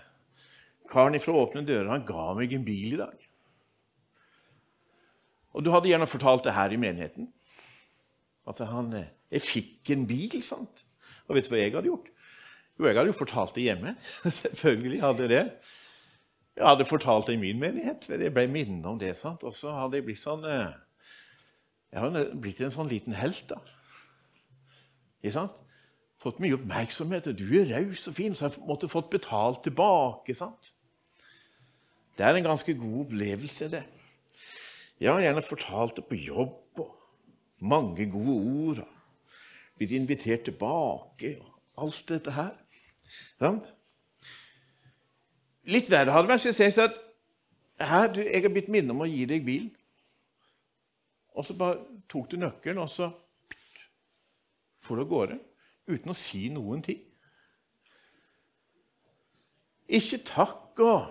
karen 0.91 1.19
fra 1.19 1.35
Åpne 1.41 1.65
dører 1.67 1.91
han 1.91 2.05
ga 2.07 2.29
meg 2.37 2.53
en 2.55 2.63
bil 2.63 2.93
i 2.93 3.01
dag. 3.01 3.25
Og 5.51 5.65
du 5.65 5.73
hadde 5.73 5.89
gjerne 5.91 6.07
fortalt 6.07 6.45
det 6.45 6.55
her 6.55 6.71
i 6.71 6.79
menigheten. 6.79 7.27
At 8.50 8.62
han, 8.65 8.94
eh, 8.98 9.12
jeg 9.32 9.46
fikk 9.46 9.91
en 9.96 10.08
bil. 10.10 10.39
sant? 10.44 10.86
Og 11.27 11.38
vet 11.38 11.46
du 11.46 11.53
hva 11.53 11.62
jeg 11.62 11.75
hadde 11.75 11.91
gjort? 11.91 12.10
Jo, 12.79 12.88
jeg 12.88 12.98
hadde 12.98 13.12
jo 13.12 13.20
fortalt 13.20 13.56
det 13.56 13.68
hjemme. 13.68 13.96
Selvfølgelig 14.41 15.01
hadde 15.03 15.25
jeg 15.27 15.29
det. 15.36 15.44
Jeg 16.58 16.68
hadde 16.68 16.89
fortalt 16.89 17.27
det 17.27 17.38
i 17.38 17.41
min 17.41 17.60
menighet. 17.62 18.10
Jeg 18.10 18.34
ble 18.34 18.48
minnet 18.51 18.86
om 18.89 19.00
det. 19.00 19.15
sant? 19.18 19.44
Og 19.44 19.56
så 19.56 19.72
hadde 19.75 20.00
jeg 20.00 20.08
blitt 20.10 20.22
sånn 20.24 20.44
Jeg 20.48 22.01
hadde 22.01 22.25
blitt 22.41 22.62
en 22.65 22.74
sånn 22.74 22.89
liten 22.91 23.15
helt. 23.15 23.46
da. 23.51 23.62
Ikke 25.22 25.36
sant? 25.38 25.62
Fått 26.20 26.41
mye 26.44 26.58
oppmerksomhet. 26.58 27.29
og 27.32 27.38
Du 27.39 27.48
er 27.60 27.70
raus 27.72 28.08
og 28.08 28.15
fin, 28.18 28.36
så 28.36 28.50
jeg 28.50 28.65
måtte 28.68 28.91
fått 28.91 29.10
betalt 29.13 29.63
tilbake. 29.63 30.36
sant? 30.36 30.74
Det 32.18 32.25
er 32.27 32.36
en 32.36 32.50
ganske 32.50 32.74
god 32.75 33.06
opplevelse, 33.06 33.70
det. 33.72 33.84
Jeg 35.00 35.13
har 35.13 35.22
gjerne 35.24 35.44
fortalt 35.48 35.96
det 35.96 36.06
på 36.10 36.18
jobb, 36.20 36.79
og 36.84 36.99
mange 37.59 38.09
gode 38.11 38.37
ord. 38.37 38.79
og 38.79 39.77
Blitt 39.77 39.91
invitert 39.91 40.43
tilbake, 40.47 41.37
og 41.39 41.83
alt 41.85 42.03
dette 42.09 42.31
her. 42.35 42.55
Sant? 43.39 43.73
Litt 45.69 45.89
verre 45.91 46.11
hadde 46.11 46.27
det 46.27 46.33
vært 46.33 46.47
hvis 46.49 46.59
jeg 46.59 46.73
sa 46.73 46.87
at 46.89 46.97
her, 47.79 48.09
du, 48.11 48.21
jeg 48.21 48.41
har 48.43 48.51
blitt 48.51 48.71
minnet 48.71 48.91
om 48.91 49.05
å 49.05 49.07
gi 49.07 49.23
deg 49.29 49.45
bil. 49.45 49.69
Og 51.37 51.45
så 51.47 51.55
bare 51.55 52.01
tok 52.11 52.31
du 52.31 52.39
nøkkelen, 52.41 52.81
og 52.83 52.89
så 52.91 53.11
for 54.83 54.99
av 54.99 55.07
gårde 55.07 55.37
uten 55.89 56.11
å 56.11 56.17
si 56.17 56.47
noen 56.51 56.81
ting. 56.83 56.99
Ikke 59.89 60.19
takk 60.25 60.81
og 60.85 61.07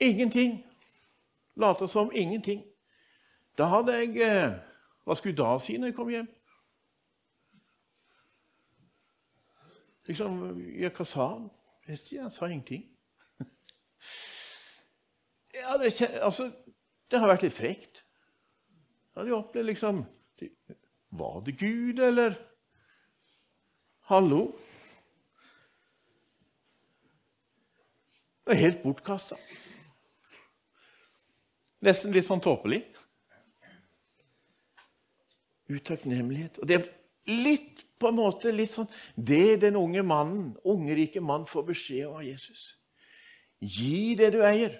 ingenting. 0.00 0.58
Late 1.56 1.88
som 1.88 2.10
ingenting. 2.14 2.64
Da 3.60 3.66
hadde 3.68 3.92
jeg 3.98 4.14
eh, 4.24 4.54
Hva 5.04 5.16
skulle 5.16 5.34
jeg 5.34 5.40
da 5.42 5.50
si 5.60 5.74
når 5.76 5.90
jeg 5.90 5.96
kom 5.98 6.08
hjem? 6.08 6.28
Liksom, 10.08 10.38
ja, 10.80 10.88
Hva 10.96 11.04
sa 11.04 11.26
han? 11.34 11.50
Vet 11.84 12.06
ikke, 12.06 12.22
Han 12.22 12.32
sa 12.32 12.48
ingenting. 12.48 12.86
Ja, 15.60 15.74
det, 15.76 15.90
altså, 16.22 16.46
det 17.10 17.18
har 17.20 17.28
vært 17.28 17.42
litt 17.44 17.52
frekt. 17.52 17.98
Jeg 18.00 19.18
hadde 19.18 19.32
jo 19.32 19.40
opplevd 19.42 19.66
liksom 19.66 20.04
var 21.10 21.40
det 21.44 21.56
Gud, 21.58 21.98
eller? 21.98 22.36
Hallo? 24.08 24.44
Det 28.46 28.54
er 28.54 28.62
helt 28.62 28.82
bortkasta. 28.82 29.36
Nesten 31.82 32.14
litt 32.14 32.28
sånn 32.30 32.42
tåpelig. 32.42 32.84
Utakknemlighet. 35.70 36.58
Og 36.60 36.68
det 36.68 36.78
er 36.80 36.88
litt 37.30 37.84
på 38.00 38.10
en 38.10 38.18
måte 38.18 38.52
litt 38.54 38.72
sånn 38.72 38.88
det 39.14 39.60
den 39.62 39.78
unge 39.78 40.02
mannen, 40.06 40.54
ungerike 40.64 41.22
mann 41.22 41.46
får 41.48 41.68
beskjed 41.70 42.08
om 42.08 42.18
av 42.20 42.26
Jesus. 42.26 42.74
Gi 43.60 44.16
det 44.18 44.32
du 44.34 44.40
eier, 44.46 44.78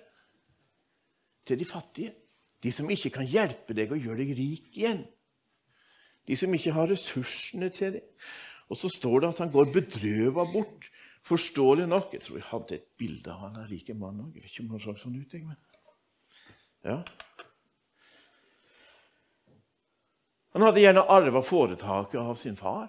til 1.47 1.59
de 1.61 1.67
fattige, 1.69 2.13
de 2.61 2.71
som 2.73 2.91
ikke 2.93 3.11
kan 3.15 3.27
hjelpe 3.27 3.75
deg 3.77 3.93
og 3.93 4.03
gjøre 4.03 4.23
deg 4.23 4.37
rik 4.39 4.77
igjen 4.77 5.03
de 6.31 6.37
som 6.39 6.55
ikke 6.55 6.75
har 6.77 6.91
ressursene 6.91 7.71
til 7.75 7.97
det. 7.99 8.05
Og 8.71 8.79
så 8.79 8.91
står 8.93 9.23
det 9.23 9.33
at 9.33 9.41
han 9.43 9.51
går 9.51 9.73
bedrøva 9.75 10.47
bort. 10.53 10.87
Forståelig 11.27 11.89
nok. 11.91 12.15
Jeg 12.15 12.23
tror 12.25 12.39
jeg 12.39 12.49
hadde 12.53 12.77
et 12.77 12.87
bilde 12.99 13.33
av 13.33 13.43
han 13.45 13.57
der 13.59 13.67
rike 13.69 13.97
mannen 13.99 14.29
òg. 14.29 14.37
Jeg 14.37 14.45
vet 14.45 14.55
ikke 14.55 14.67
om 14.69 14.77
han 14.77 14.85
så 14.85 14.95
sånn 15.01 15.19
ut. 15.19 15.35
men... 15.35 15.59
Ja. 16.87 17.03
Han 20.55 20.67
hadde 20.67 20.83
gjerne 20.83 21.07
arva 21.15 21.43
foretaket 21.47 22.21
av 22.21 22.35
sin 22.39 22.57
far. 22.59 22.89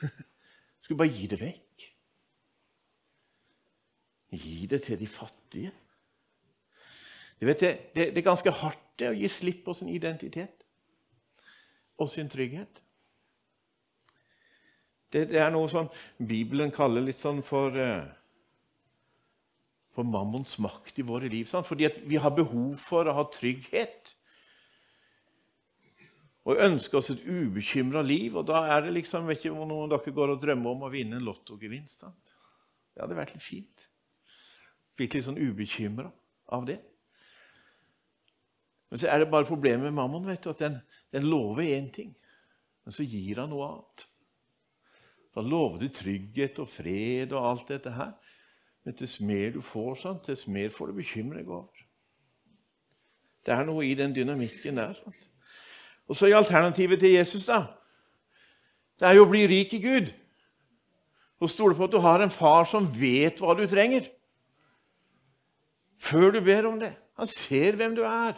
Skulle 0.82 1.00
bare 1.02 1.12
gi 1.12 1.28
det 1.28 1.40
vekk. 1.40 1.88
Gi 4.34 4.66
det 4.70 4.80
til 4.86 4.98
de 5.00 5.08
fattige. 5.08 5.72
Vet, 7.44 7.60
det, 7.60 7.72
det, 7.92 8.16
er 8.16 8.24
ganske 8.24 8.52
hardt 8.62 8.80
det, 8.96 9.10
å 9.10 9.16
gi 9.18 9.28
slipp 9.28 9.66
på 9.66 9.74
sin 9.76 9.90
identitet 9.92 10.64
og 12.00 12.08
sin 12.08 12.30
trygghet. 12.32 12.80
Det, 15.12 15.26
det 15.28 15.42
er 15.42 15.52
noe 15.52 15.68
som 15.70 15.90
Bibelen 16.16 16.72
kaller 16.74 17.04
litt 17.04 17.20
sånn 17.20 17.42
for 17.44 17.76
uh, 17.76 18.06
for 19.94 20.06
mammons 20.06 20.56
makt 20.62 20.98
i 20.98 21.06
våre 21.06 21.30
liv. 21.30 21.46
Sant? 21.46 21.68
Fordi 21.68 21.88
vi 22.08 22.18
har 22.20 22.34
behov 22.34 22.74
for 22.80 23.06
å 23.06 23.16
ha 23.20 23.24
trygghet. 23.30 24.14
Og 26.44 26.60
ønsker 26.60 26.98
oss 27.00 27.10
et 27.14 27.24
ubekymra 27.24 28.02
liv. 28.04 28.36
Og 28.36 28.46
da 28.48 28.64
er 28.74 28.84
det 28.84 28.94
liksom, 28.98 29.28
vet 29.28 29.40
ikke 29.40 29.54
om 29.56 29.68
noen 29.70 29.92
dere 29.92 30.14
går 30.16 30.34
og 30.34 30.42
drømmer 30.42 30.74
om 30.74 30.86
å 30.86 30.92
vinne 30.92 31.18
en 31.18 31.26
lottogevinst. 31.26 32.04
Det 32.94 33.02
hadde 33.02 33.16
vært 33.16 33.36
litt 33.36 33.44
fint. 33.44 33.86
Blitt 34.98 35.16
litt 35.16 35.26
sånn 35.26 35.40
ubekymra 35.40 36.10
av 36.54 36.66
det. 36.68 36.78
Men 38.92 39.00
så 39.00 39.08
er 39.10 39.22
det 39.22 39.30
bare 39.32 39.48
problemet 39.48 39.88
med 39.88 39.96
mammon 39.96 40.28
vet 40.28 40.44
du, 40.44 40.52
at 40.52 40.60
den, 40.62 40.76
den 41.10 41.24
lover 41.26 41.64
én 41.66 41.88
ting, 41.90 42.12
men 42.84 42.94
så 42.94 43.02
gir 43.02 43.40
han 43.42 43.50
noe 43.50 43.66
annet. 43.72 44.04
Da 45.34 45.42
lover 45.42 45.80
du 45.82 45.88
trygghet 45.90 46.60
og 46.62 46.70
fred 46.70 47.32
og 47.34 47.48
alt 47.48 47.72
dette 47.72 47.90
her. 47.90 48.12
Men 48.84 48.94
dess 49.00 49.16
mer 49.24 49.56
du 49.56 49.58
får, 49.64 49.96
sant, 49.98 50.28
dess 50.28 50.44
mer 50.46 50.70
får 50.70 50.92
du 50.92 51.00
bekymre 51.00 51.40
deg 51.40 51.50
over. 51.50 51.80
Det 53.44 53.52
er 53.56 53.66
noe 53.66 53.82
i 53.82 53.96
den 53.98 54.14
dynamikken 54.14 54.78
der. 54.78 54.94
Sant? 55.00 55.26
Og 56.08 56.16
så 56.16 56.28
er 56.28 56.36
alternativet 56.36 57.00
til 57.00 57.16
Jesus, 57.16 57.46
da. 57.48 57.64
Det 59.00 59.08
er 59.08 59.18
jo 59.18 59.24
å 59.24 59.30
bli 59.30 59.46
rik 59.50 59.72
i 59.74 59.82
Gud. 59.82 60.12
Og 61.42 61.50
stole 61.50 61.76
på 61.76 61.88
at 61.88 61.92
du 61.92 62.00
har 62.00 62.22
en 62.22 62.32
far 62.32 62.68
som 62.68 62.86
vet 62.88 63.40
hva 63.42 63.56
du 63.58 63.64
trenger. 63.68 64.06
Før 66.00 66.34
du 66.36 66.40
ber 66.44 66.68
om 66.68 66.78
det. 66.80 66.92
Han 67.18 67.30
ser 67.30 67.76
hvem 67.78 67.96
du 67.96 68.04
er. 68.06 68.36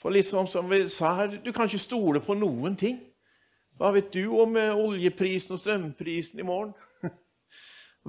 For 0.00 0.12
litt 0.12 0.30
sånn 0.30 0.48
som 0.48 0.68
vi 0.70 0.86
sa 0.88 1.12
her, 1.18 1.36
du 1.44 1.52
kan 1.52 1.68
ikke 1.68 1.82
stole 1.82 2.22
på 2.24 2.36
noen 2.38 2.76
ting. 2.80 2.98
Hva 3.80 3.92
vet 3.96 4.10
du 4.12 4.26
om 4.36 4.56
eh, 4.60 4.76
oljeprisen 4.76 5.54
og 5.56 5.60
strømprisen 5.60 6.40
i 6.40 6.46
morgen? 6.46 6.74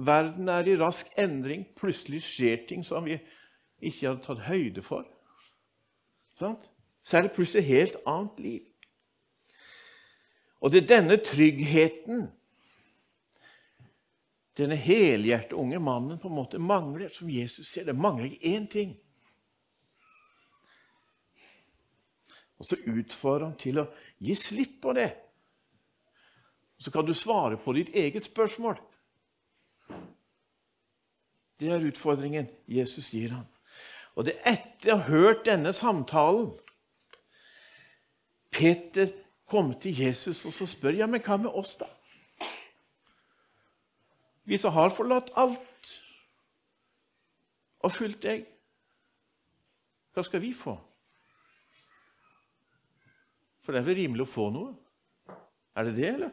Verden 0.08 0.48
er 0.52 0.68
i 0.68 0.76
rask 0.80 1.12
endring. 1.20 1.66
Plutselig 1.76 2.22
skjer 2.28 2.64
ting 2.68 2.84
som 2.84 3.04
vi 3.08 3.18
ikke 3.82 4.08
hadde 4.08 4.24
tatt 4.24 4.44
høyde 4.48 4.84
for. 4.84 5.08
Så 7.02 7.18
er 7.18 7.26
det 7.26 7.34
plutselig 7.34 7.62
et 7.64 7.74
helt 7.76 7.96
annet 8.06 8.38
liv. 8.40 8.60
Og 10.62 10.70
det 10.70 10.82
er 10.82 10.92
denne 10.94 11.18
tryggheten 11.18 12.28
denne 14.56 14.76
helhjertede 14.76 15.56
unge 15.56 15.78
mannen 15.80 16.18
på 16.20 16.28
en 16.28 16.36
måte 16.36 16.60
mangler, 16.60 17.08
som 17.08 17.30
Jesus 17.30 17.68
ser. 17.68 17.86
Det 17.88 17.96
mangler 17.96 18.28
ikke 18.28 18.56
én 18.56 18.68
ting. 18.68 18.94
Og 22.60 22.68
så 22.68 22.76
utfordrer 22.76 23.48
han 23.48 23.58
til 23.58 23.80
å 23.82 23.88
gi 24.22 24.36
slipp 24.38 24.80
på 24.84 24.92
det. 24.94 25.08
Så 26.78 26.92
kan 26.92 27.06
du 27.06 27.14
svare 27.14 27.56
på 27.56 27.72
ditt 27.74 27.94
eget 27.94 28.24
spørsmål. 28.26 28.76
Det 31.58 31.70
er 31.70 31.86
utfordringen 31.86 32.50
Jesus 32.66 33.12
gir 33.14 33.32
ham. 33.32 33.46
Og 34.18 34.26
det 34.26 34.36
er 34.42 34.58
etter 34.58 34.92
å 34.92 34.98
ha 35.00 35.08
hørt 35.08 35.46
denne 35.46 35.72
samtalen 35.72 36.50
Peter 38.52 39.08
kom 39.48 39.72
til 39.80 39.96
Jesus 40.04 40.44
og 40.48 40.52
så 40.52 40.68
spør 40.68 41.00
ja, 41.00 41.08
men 41.08 41.22
hva 41.24 41.38
med 41.40 41.50
oss, 41.50 41.74
da? 41.80 41.88
Vi 44.44 44.58
som 44.58 44.74
har 44.74 44.92
forlatt 44.92 45.30
alt 45.38 45.90
og 47.82 47.92
fulgt 47.94 48.24
deg. 48.26 48.44
Hva 50.12 50.24
skal 50.26 50.42
vi 50.42 50.52
få? 50.56 50.74
For 53.62 53.72
det 53.72 53.80
er 53.80 53.86
vel 53.86 54.00
rimelig 54.02 54.26
å 54.26 54.32
få 54.32 54.48
noe? 54.52 54.74
Er 55.78 55.88
det 55.88 55.94
det, 55.96 56.08
eller? 56.10 56.32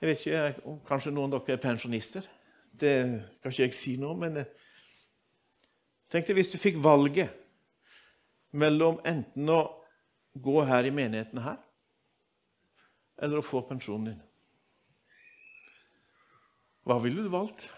Jeg 0.00 0.08
vet 0.08 0.24
ikke 0.24 0.70
om 0.70 0.80
kanskje 0.86 1.12
noen 1.14 1.34
av 1.34 1.44
dere 1.46 1.58
er 1.58 1.62
pensjonister. 1.62 2.24
Det 2.72 2.94
kan 3.42 3.52
ikke 3.52 3.66
jeg 3.68 3.76
si 3.76 3.92
noe 4.00 4.16
men 4.18 4.40
eh, 4.40 4.48
tenk 6.10 6.26
deg 6.26 6.38
hvis 6.40 6.54
du 6.54 6.58
fikk 6.58 6.80
valget 6.82 7.41
mellom 8.52 9.00
enten 9.08 9.48
å 9.48 9.60
gå 10.32 10.62
her 10.68 10.88
i 10.88 10.92
menigheten 10.94 11.42
her, 11.44 11.58
eller 13.22 13.40
å 13.40 13.46
få 13.46 13.62
pensjonen 13.68 14.12
din. 14.12 14.20
Hva 16.82 16.98
ville 17.02 17.22
du 17.22 17.30
valgt? 17.30 17.68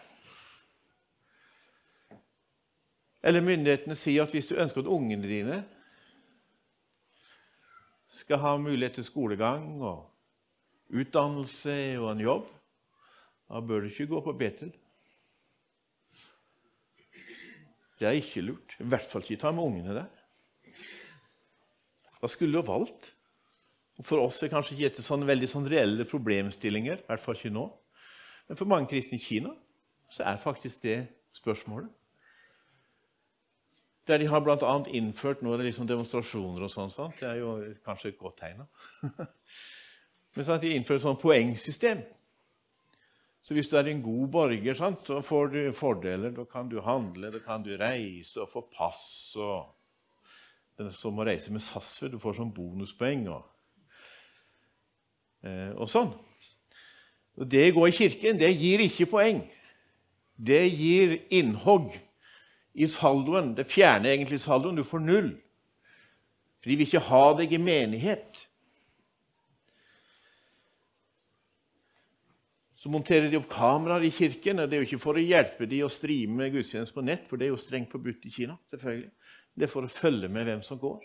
Eller 3.25 3.45
myndighetene 3.45 3.97
sier 3.97 4.25
at 4.25 4.33
hvis 4.35 4.49
du 4.51 4.59
ønsker 4.61 4.85
at 4.85 4.91
ungene 4.93 5.29
dine 5.29 5.63
skal 8.15 8.41
ha 8.43 8.57
mulighet 8.61 8.99
til 8.99 9.07
skolegang 9.07 9.81
og 9.81 10.95
utdannelse 10.95 11.77
og 12.01 12.11
en 12.13 12.25
jobb, 12.25 12.51
da 13.49 13.61
bør 13.61 13.85
du 13.85 13.91
ikke 13.91 14.09
gå 14.13 14.21
på 14.25 14.35
Betel. 14.41 14.73
Det 17.99 18.09
er 18.09 18.19
ikke 18.19 18.45
lurt. 18.45 18.77
I 18.81 18.89
hvert 18.89 19.09
fall 19.09 19.25
ikke 19.25 19.41
ta 19.45 19.53
med 19.55 19.65
ungene 19.65 19.97
der. 19.97 20.24
Hva 22.25 22.31
skulle 22.33 22.57
du 22.57 22.65
valgt? 22.65 23.11
For 24.01 24.17
oss 24.25 24.39
er 24.41 24.49
kanskje 24.49 24.73
ikke 24.73 24.89
dette 24.89 25.03
sånne 25.05 25.27
veldig 25.29 25.49
sånn 25.51 25.67
reelle 25.69 26.07
problemstillinger. 26.09 27.03
I 27.03 27.11
hvert 27.11 27.21
fall 27.21 27.37
ikke 27.37 27.53
nå. 27.53 27.67
Men 28.49 28.57
for 28.57 28.71
mange 28.71 28.89
kristne 28.89 29.19
i 29.19 29.21
Kina 29.21 29.53
så 30.09 30.25
er 30.31 30.41
faktisk 30.41 30.81
det 30.87 31.03
spørsmålet. 31.37 31.91
Der 34.09 34.23
de 34.23 34.31
har 34.33 34.41
bl.a. 34.41 34.73
innført 34.97 35.45
nå 35.45 35.53
er 35.53 35.61
det 35.61 35.69
liksom 35.69 35.91
demonstrasjoner 35.91 36.65
og 36.65 36.73
sånn. 36.73 36.93
Sant? 36.97 37.21
Det 37.21 37.29
er 37.29 37.43
jo 37.43 37.53
kanskje 37.85 38.15
et 38.15 38.19
godt 38.25 38.41
tegn. 38.41 38.65
Men 40.35 40.49
sant? 40.49 40.65
de 40.65 40.73
innfører 40.79 41.03
et 41.03 41.07
sånt 41.07 41.21
poengsystem. 41.21 42.01
Så 43.45 43.53
hvis 43.53 43.69
du 43.69 43.77
er 43.77 43.93
en 43.93 44.01
god 44.01 44.27
borger, 44.33 44.81
sant, 44.81 45.05
så 45.05 45.21
får 45.21 45.53
du 45.53 45.63
fordeler. 45.77 46.33
Da 46.33 46.49
kan 46.49 46.73
du 46.73 46.81
handle, 46.81 47.37
da 47.37 47.45
kan 47.45 47.69
du 47.69 47.75
reise 47.77 48.41
og 48.41 48.53
få 48.57 48.65
pass. 48.73 49.05
og 49.37 49.84
Den 50.79 50.91
som 50.91 51.19
å 51.19 51.27
reise 51.27 51.53
med 51.55 51.63
SAS, 51.63 52.01
du 52.11 52.19
får 52.19 52.39
sånn 52.41 52.55
bonuspoeng 52.55 53.29
og, 53.31 53.45
eh, 55.47 55.71
og 55.77 55.91
sånn. 55.91 56.11
Og 57.39 57.49
Det 57.51 57.69
å 57.71 57.77
gå 57.79 57.89
i 57.89 57.95
kirken 57.95 58.39
det 58.39 58.51
gir 58.59 58.83
ikke 58.83 59.11
poeng. 59.11 59.45
Det 60.35 60.65
gir 60.71 61.21
innhogg 61.31 61.95
i 62.75 62.87
saldoen. 62.91 63.55
Det 63.55 63.67
fjerner 63.71 64.15
egentlig 64.15 64.41
saldoen. 64.43 64.77
Du 64.77 64.85
får 64.87 65.03
null. 65.03 65.31
For 66.61 66.71
de 66.71 66.77
vil 66.77 66.89
ikke 66.89 67.07
ha 67.11 67.25
deg 67.39 67.55
i 67.55 67.63
menighet. 67.63 68.47
Så 72.85 72.91
monterer 72.93 73.31
de 73.31 73.39
opp 73.39 73.49
kameraer 73.49 74.05
i 74.05 74.13
kirken. 74.13 74.59
og 74.61 74.69
Det 74.69 74.77
er 74.77 74.83
jo 74.83 74.89
ikke 74.91 75.03
for 75.03 75.17
å 75.17 75.23
hjelpe 75.23 75.69
de 75.71 75.83
å 75.85 75.93
streame 75.93 76.51
gudstjeneste 76.53 76.93
på 76.93 77.05
nett, 77.05 77.29
for 77.29 77.41
det 77.41 77.47
er 77.47 77.55
jo 77.55 77.63
strengt 77.63 77.95
forbudt 77.95 78.27
i 78.27 78.33
Kina. 78.35 78.59
selvfølgelig. 78.71 79.11
Det 79.55 79.67
er 79.67 79.71
for 79.71 79.87
å 79.87 79.91
følge 79.91 80.29
med 80.29 80.49
hvem 80.49 80.63
som 80.67 80.79
går. 80.81 81.03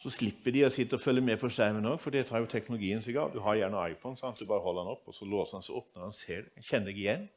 Så 0.00 0.12
slipper 0.14 0.54
de 0.54 0.62
å 0.64 0.70
sitte 0.72 0.96
og 0.96 1.02
følge 1.04 1.24
med 1.24 1.36
på 1.40 1.50
skjermen 1.52 1.84
òg, 1.90 1.98
for 2.00 2.14
det 2.14 2.22
tar 2.30 2.40
jo 2.40 2.48
teknologien 2.48 3.02
seg 3.04 3.18
av. 3.20 3.34
Du 3.34 3.42
har 3.44 3.58
gjerne 3.58 3.82
iPhone, 3.90 4.16
sant? 4.16 4.38
du 4.38 4.48
bare 4.48 4.64
holder 4.64 4.86
den 4.86 4.94
opp, 4.94 5.10
og 5.10 5.16
så 5.16 5.28
låser 5.28 5.58
den 5.58 5.66
seg 5.66 5.76
opp 5.76 5.90
når 5.92 6.06
han 6.06 6.16
ser 6.16 6.46
det. 6.46 6.64
Kjenner 6.64 6.88
deg 6.88 7.02
igjen. 7.02 7.28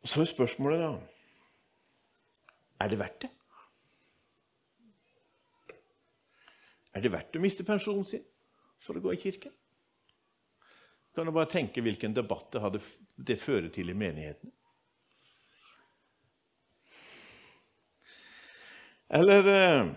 Og 0.00 0.08
Så 0.08 0.22
er 0.22 0.30
spørsmålet, 0.30 0.80
da 0.80 0.98
Er 2.80 2.88
det 2.88 2.98
verdt 2.98 3.22
det? 3.22 3.30
Er 6.94 7.00
det 7.04 7.12
verdt 7.12 7.36
å 7.36 7.42
miste 7.44 7.64
pensjonen 7.66 8.06
sin 8.08 8.24
for 8.80 8.96
å 8.96 9.02
gå 9.04 9.12
i 9.12 9.20
kirken? 9.20 9.52
Kan 11.14 11.26
du 11.26 11.32
bare 11.34 11.50
tenke 11.50 11.82
hvilken 11.82 12.14
debatt 12.14 12.52
det 12.54 12.62
hadde 12.62 12.80
det 13.18 13.36
fører 13.40 13.68
til 13.74 13.90
i 13.90 13.96
menigheten? 13.98 14.52
Eller 19.10 19.48
eh, 19.50 19.88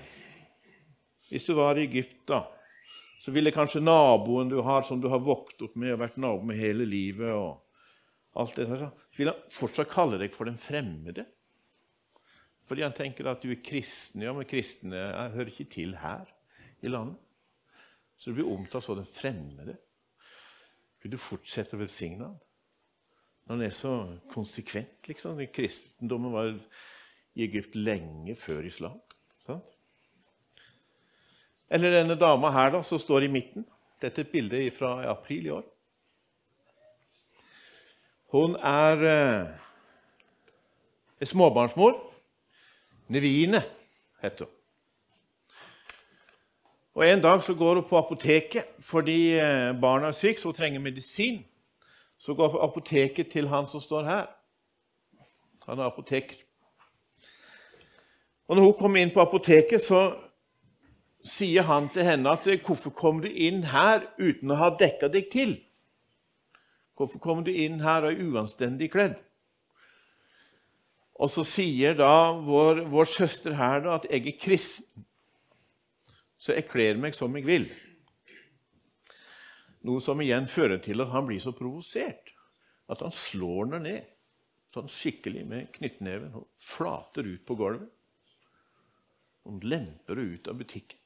hvis 1.29 1.45
du 1.45 1.53
var 1.53 1.77
i 1.77 1.85
Egypt, 1.85 2.23
da, 2.31 2.41
så 3.21 3.31
ville 3.31 3.53
kanskje 3.53 3.83
naboen 3.83 4.49
du 4.49 4.57
har, 4.65 4.81
som 4.87 5.01
du 5.01 5.07
har 5.11 5.21
vokst 5.21 5.61
opp 5.61 5.77
med 5.77 5.93
og 5.93 6.01
vært 6.01 6.17
nabo 6.17 6.41
med 6.49 6.57
hele 6.57 6.87
livet, 6.89 7.29
og 7.29 7.61
alt 8.41 8.57
det 8.57 8.65
der, 8.71 8.87
så 9.13 9.21
vil 9.21 9.29
han 9.29 9.45
fortsatt 9.53 9.91
kalle 9.91 10.17
deg 10.21 10.33
for 10.33 10.49
den 10.49 10.57
fremmede. 10.57 11.27
Fordi 12.65 12.85
han 12.85 12.95
tenker 12.97 13.27
at 13.29 13.43
du 13.43 13.51
er 13.53 13.61
kristen. 13.61 14.23
Ja, 14.23 14.33
men 14.33 14.47
kristne 14.49 14.99
hører 15.35 15.51
ikke 15.51 15.69
til 15.69 15.93
her 15.99 16.25
i 16.81 16.89
landet. 16.89 17.19
Så 18.17 18.31
du 18.31 18.39
blir 18.39 18.49
omtalt 18.49 18.85
som 18.85 18.97
den 18.97 19.09
fremmede. 19.09 19.75
Vil 21.03 21.11
du 21.11 21.19
fortsette 21.19 21.75
å 21.75 21.81
velsigne 21.81 22.29
ham? 22.29 22.39
Når 23.43 23.57
han 23.57 23.65
er 23.65 23.73
så 23.75 23.93
konsekvent, 24.31 25.01
liksom. 25.09 25.41
Kristendommen 25.51 26.31
var 26.31 26.53
i 27.35 27.43
Egypt 27.43 27.75
lenge 27.75 28.37
før 28.39 28.63
islam. 28.69 28.95
Sant? 29.43 29.67
Eller 31.73 31.97
denne 31.97 32.15
dama 32.19 32.53
her 32.55 32.71
da, 32.77 32.83
som 32.87 33.01
står 33.01 33.27
i 33.27 33.31
midten. 33.33 33.67
Dette 33.99 34.21
er 34.21 34.27
et 34.27 34.31
bilde 34.31 34.63
fra 34.75 34.95
april 35.11 35.47
i 35.49 35.53
år. 35.57 35.67
Hun 38.33 38.55
er 38.57 39.05
eh, 39.11 39.51
småbarnsmor. 41.27 41.99
Nevine 43.11 43.61
heter 44.23 44.47
hun. 44.47 44.52
Og 46.93 47.07
En 47.07 47.21
dag 47.21 47.43
så 47.43 47.53
går 47.53 47.75
hun 47.75 47.89
på 47.89 47.97
apoteket 47.97 48.65
fordi 48.81 49.33
eh, 49.33 49.73
barna 49.81 50.07
er 50.07 50.11
syke, 50.11 50.41
så 50.41 50.47
hun 50.47 50.53
trenger 50.53 50.79
medisin. 50.79 51.45
Så 52.17 52.33
går 52.33 52.49
hun 52.49 52.59
på 52.59 52.63
apoteket 52.63 53.31
til 53.31 53.47
han 53.47 53.67
som 53.67 53.81
står 53.81 54.03
her. 54.03 54.25
Han 55.65 55.79
er 55.79 55.83
apoteker. 55.83 56.35
Og 58.47 58.55
når 58.55 58.63
hun 58.63 58.77
kommer 58.77 59.01
inn 59.01 59.13
på 59.13 59.21
apoteket, 59.21 59.81
så 59.81 60.13
sier 61.23 61.63
han 61.63 61.89
til 61.89 62.03
henne 62.03 62.29
at 62.29 62.45
'Hvorfor 62.45 62.89
kommer 62.89 63.21
du 63.21 63.29
inn 63.29 63.63
her 63.63 64.01
uten 64.19 64.51
å 64.51 64.55
ha 64.55 64.69
dekka 64.69 65.07
deg 65.07 65.31
til?' 65.31 65.61
'Hvorfor 66.97 67.19
kommer 67.19 67.43
du 67.43 67.51
inn 67.51 67.79
her 67.79 68.03
og 68.03 68.11
er 68.11 68.23
uanstendig 68.23 68.91
kledd?' 68.91 69.23
Og 71.15 71.29
så 71.29 71.43
sier 71.43 71.93
da 71.93 72.33
vår, 72.33 72.83
vår 72.89 73.05
søster 73.05 73.53
her 73.53 73.79
da 73.79 73.95
at 73.95 74.05
'jeg 74.09 74.27
er 74.27 74.39
kristen, 74.39 75.05
så 76.43 76.57
jeg 76.57 76.67
kler 76.67 76.99
meg 76.99 77.15
som 77.15 77.35
jeg 77.39 77.47
vil'. 77.47 77.69
Noe 79.87 80.01
som 80.03 80.19
igjen 80.23 80.47
fører 80.47 80.79
til 80.83 81.03
at 81.03 81.11
han 81.11 81.27
blir 81.27 81.39
så 81.43 81.51
provosert 81.55 82.31
at 82.91 83.03
han 83.03 83.11
slår 83.15 83.65
henne 83.65 83.79
ned 83.83 84.09
sånn 84.73 84.89
skikkelig 84.89 85.43
med 85.47 85.71
knyttneven 85.75 86.33
og 86.39 86.47
flater 86.57 87.27
ut 87.27 87.43
på 87.45 87.55
gulvet. 87.59 87.91
Hun 89.43 89.59
lemper 89.63 90.17
henne 90.17 90.39
ut 90.39 90.49
av 90.49 90.57
butikken. 90.59 90.99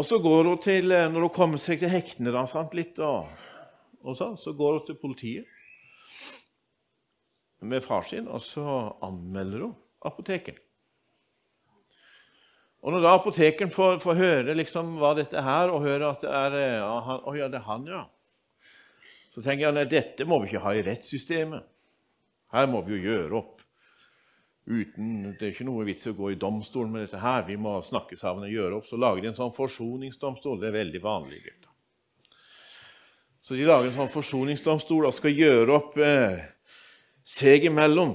Og 0.00 0.08
så 0.08 0.18
går 0.18 0.44
hun 0.48 0.58
til, 0.58 0.92
eh, 0.92 1.08
Når 1.08 1.20
hun 1.20 1.30
kommer 1.30 1.58
seg 1.58 1.78
til 1.78 1.88
hektene, 1.88 2.32
da, 2.32 2.46
sant, 2.46 2.74
litt, 2.74 2.98
og, 2.98 3.28
og 4.02 4.16
så, 4.16 4.36
så 4.36 4.52
går 4.52 4.78
hun 4.78 4.86
til 4.86 4.94
politiet 4.94 5.46
med 7.60 7.82
far 7.84 8.02
sin, 8.02 8.26
og 8.26 8.40
så 8.42 8.98
anmelder 9.02 9.60
hun 9.68 9.76
apotekeren. 10.02 10.71
Og 12.82 12.94
når 12.94 13.04
da 13.04 13.12
apotekeren 13.14 13.70
får, 13.70 14.00
får, 14.02 14.18
høre 14.18 14.56
liksom 14.58 14.96
hva 14.98 15.12
dette 15.14 15.38
er, 15.38 15.70
og 15.70 15.84
høre 15.84 16.08
at 16.10 16.24
det 16.24 16.32
er 16.34 16.56
eh, 16.58 16.78
ja, 16.80 16.94
han, 17.06 17.20
oh, 17.30 17.36
ja, 17.38 17.46
det 17.50 17.60
er 17.60 17.68
han, 17.68 17.84
ja, 17.86 18.02
så 19.32 19.40
tenker 19.40 19.68
jeg 19.68 19.84
at 19.86 19.92
dette 19.92 20.26
må 20.28 20.42
vi 20.42 20.50
ikke 20.50 20.64
ha 20.64 20.74
i 20.76 20.82
rettssystemet. 20.84 21.68
Her 22.52 22.66
må 22.68 22.82
vi 22.84 22.98
jo 22.98 23.04
gjøre 23.06 23.38
opp. 23.38 23.62
Uten, 24.62 25.32
det 25.38 25.46
er 25.46 25.54
ikke 25.54 25.66
noe 25.66 25.86
vits 25.88 26.06
å 26.10 26.14
gå 26.14 26.34
i 26.34 26.38
domstolen 26.38 26.92
med 26.92 27.06
dette 27.06 27.22
her. 27.22 27.46
Vi 27.46 27.56
må 27.58 27.78
snakke 27.82 28.18
sammen 28.18 28.44
og 28.44 28.52
gjøre 28.52 28.78
opp. 28.78 28.88
Så 28.90 28.98
lager 29.00 29.24
de 29.24 29.30
en 29.30 29.38
sånn 29.38 29.54
forsoningsdomstol. 29.56 30.60
Det 30.60 30.68
er 30.68 30.76
veldig 30.76 31.00
vanlig. 31.02 31.40
Gutter. 31.46 31.70
Så 33.42 33.56
de 33.58 33.64
lager 33.66 33.88
en 33.88 33.96
sånn 33.96 34.12
forsoningsdomstol 34.12 35.08
og 35.08 35.16
skal 35.16 35.34
gjøre 35.34 35.78
opp 35.78 35.96
eh, 35.98 36.44
seg 37.26 37.66
imellom. 37.70 38.14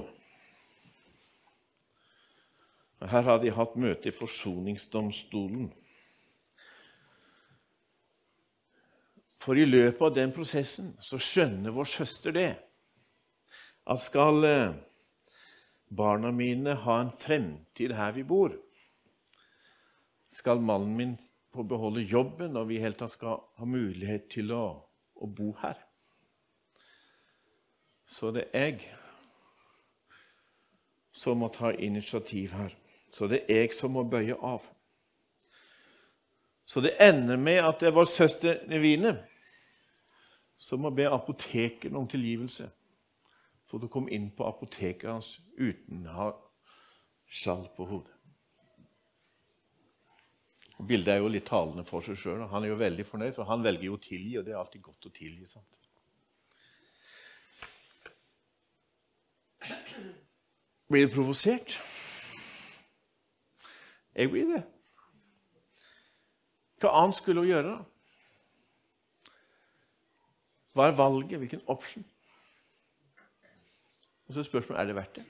Her 2.98 3.22
har 3.22 3.38
de 3.38 3.52
hatt 3.54 3.76
møte 3.78 4.10
i 4.10 4.14
forsoningsdomstolen. 4.14 5.68
For 9.38 9.54
i 9.54 9.68
løpet 9.68 10.02
av 10.02 10.16
den 10.16 10.32
prosessen 10.34 10.90
så 11.02 11.20
skjønner 11.22 11.74
vår 11.74 11.86
søster 11.88 12.34
det 12.34 12.50
at 13.88 14.02
skal 14.02 14.44
eh, 14.44 14.74
barna 15.88 16.32
mine 16.34 16.74
ha 16.82 16.98
en 17.00 17.14
fremtid 17.14 17.94
her 17.96 18.12
vi 18.18 18.26
bor? 18.26 18.52
Skal 20.28 20.60
mannen 20.60 20.96
min 20.98 21.14
få 21.54 21.62
beholde 21.64 22.02
jobben, 22.04 22.56
og 22.56 22.68
vi 22.68 22.76
i 22.76 22.82
hele 22.82 22.98
tatt 22.98 23.14
skal 23.14 23.40
ha 23.56 23.64
mulighet 23.64 24.28
til 24.34 24.52
å, 24.52 24.64
å 25.16 25.30
bo 25.30 25.54
her. 25.62 25.78
Så 28.08 28.34
det 28.34 28.50
er 28.52 28.72
jeg 28.74 28.90
som 31.12 31.40
må 31.40 31.48
ta 31.52 31.72
initiativ 31.72 32.52
her. 32.54 32.77
Så 33.10 33.26
det 33.26 33.44
er 33.48 33.62
jeg 33.62 33.74
som 33.76 33.94
må 33.96 34.04
bøye 34.04 34.36
av. 34.36 34.66
Så 36.68 36.82
det 36.84 36.96
ender 37.00 37.40
med 37.40 37.62
at 37.64 37.80
det 37.80 37.88
er 37.88 37.96
vår 37.96 38.10
søster 38.12 38.60
Nevine 38.68 39.14
som 40.58 40.82
må 40.82 40.90
be 40.90 41.06
apoteket 41.08 41.94
om 41.96 42.08
tilgivelse 42.10 42.66
for 43.68 43.84
å 43.84 43.90
komme 43.92 44.12
inn 44.12 44.28
på 44.34 44.46
apoteket 44.48 45.08
hans 45.08 45.30
uten 45.56 46.06
å 46.08 46.16
ha 46.16 46.28
skjall 47.28 47.66
på 47.76 47.86
hodet. 47.88 48.14
Bildet 50.78 51.14
er 51.14 51.22
jo 51.22 51.30
litt 51.32 51.48
talende 51.48 51.82
for 51.86 52.04
seg 52.06 52.18
sjøl. 52.20 52.44
Han 52.52 52.64
er 52.64 52.70
jo 52.70 52.78
veldig 52.78 53.04
fornøyd, 53.06 53.32
for 53.34 53.48
han 53.48 53.64
velger 53.64 53.88
jo 53.88 53.96
å 53.96 54.02
tilgi, 54.02 54.36
og 54.38 54.44
det 54.46 54.52
er 54.54 54.60
alltid 54.60 54.82
godt 54.84 55.08
å 55.08 55.14
tilgi. 55.14 55.46
sant? 55.46 55.66
Blir 60.88 61.08
du 61.08 61.14
provosert? 61.16 61.74
Jeg 64.18 64.30
blir 64.32 64.50
det. 64.50 64.64
Hva 66.82 66.90
annet 67.00 67.18
skulle 67.18 67.42
hun 67.44 67.50
gjøre? 67.50 67.74
da? 67.76 69.32
Hva 70.74 70.86
er 70.88 70.98
valget? 70.98 71.38
Hvilken 71.38 71.62
option? 71.70 72.06
Og 74.26 74.34
så 74.34 74.42
er 74.42 74.48
spørsmålet 74.48 74.80
er 74.80 74.90
det 74.90 74.96
verdt 74.98 75.20
det. 75.20 75.24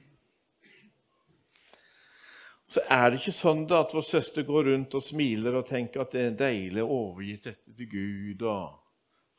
Så 2.69 2.83
er 2.93 3.07
det 3.09 3.21
ikke 3.21 3.33
sånn 3.33 3.63
da 3.69 3.79
at 3.81 3.95
vår 3.97 4.05
søster 4.05 4.45
går 4.45 4.67
rundt 4.69 4.97
og 4.99 5.05
smiler 5.05 5.57
og 5.57 5.69
tenker 5.71 6.03
at 6.03 6.13
det 6.13 6.25
er 6.25 6.41
deilig 6.43 6.83
å 6.85 6.99
overgi 6.99 7.37
dette 7.47 7.77
til 7.79 7.89
Gud, 7.93 8.45
og 8.45 8.75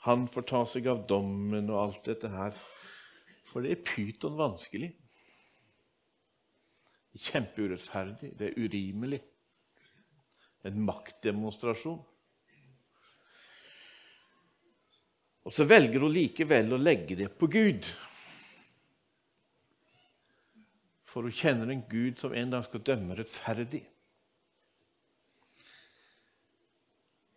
han 0.07 0.25
får 0.33 0.47
ta 0.49 0.63
seg 0.65 0.87
av 0.89 1.03
dommen 1.09 1.69
og 1.69 1.81
alt 1.83 2.09
dette 2.09 2.31
her. 2.33 2.57
For 3.49 3.65
det 3.65 3.75
er 3.75 3.85
pyton 3.85 4.37
vanskelig. 4.39 4.89
Kjempeurettferdig. 7.19 8.31
Det 8.39 8.49
er 8.49 8.57
urimelig. 8.57 9.21
En 10.67 10.79
maktdemonstrasjon. 10.83 11.99
Og 15.47 15.53
så 15.55 15.65
velger 15.65 16.03
hun 16.03 16.13
likevel 16.13 16.75
å 16.75 16.81
legge 16.81 17.15
det 17.17 17.29
på 17.39 17.47
Gud. 17.49 17.87
For 21.09 21.25
hun 21.25 21.33
kjenner 21.33 21.71
en 21.73 21.85
Gud 21.89 22.19
som 22.21 22.35
en 22.37 22.51
dag 22.53 22.65
skal 22.67 22.83
dømme 22.85 23.17
rettferdig. 23.17 23.81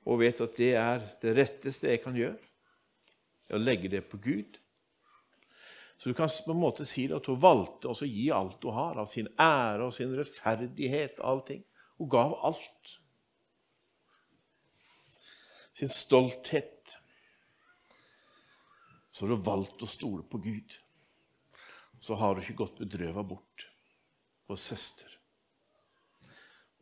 Og 0.02 0.18
vet 0.20 0.42
at 0.42 0.58
det 0.58 0.72
er 0.76 1.04
det 1.22 1.36
retteste 1.38 1.88
jeg 1.92 2.02
kan 2.02 2.16
gjøre, 2.18 2.40
å 3.52 3.60
legge 3.60 3.90
det 3.92 4.02
på 4.08 4.18
Gud. 4.20 4.58
Så 6.00 6.10
du 6.10 6.16
kan 6.18 6.28
på 6.28 6.50
en 6.50 6.58
måte 6.58 6.84
si 6.88 7.04
at 7.14 7.28
hun 7.30 7.38
valgte 7.38 7.92
å 7.92 8.08
gi 8.08 8.26
alt 8.34 8.64
hun 8.66 8.74
har, 8.74 8.98
av 8.98 9.06
sin 9.06 9.28
ære 9.38 9.86
og 9.86 9.94
sin 9.94 10.14
rettferdighet. 10.18 11.20
allting. 11.20 11.62
Hun 12.00 12.08
gav 12.10 12.34
alt. 12.42 12.96
Sin 15.72 15.88
stolthet. 15.88 16.98
Så 19.10 19.26
har 19.26 19.34
du 19.34 19.44
valgt 19.44 19.82
å 19.84 19.88
stole 19.88 20.24
på 20.24 20.40
Gud. 20.42 20.76
Så 22.00 22.16
har 22.18 22.34
du 22.34 22.42
ikke 22.42 22.60
gått 22.64 22.80
bedrøva 22.82 23.24
bort 23.24 23.68
på 24.48 24.56
søster. 24.56 25.08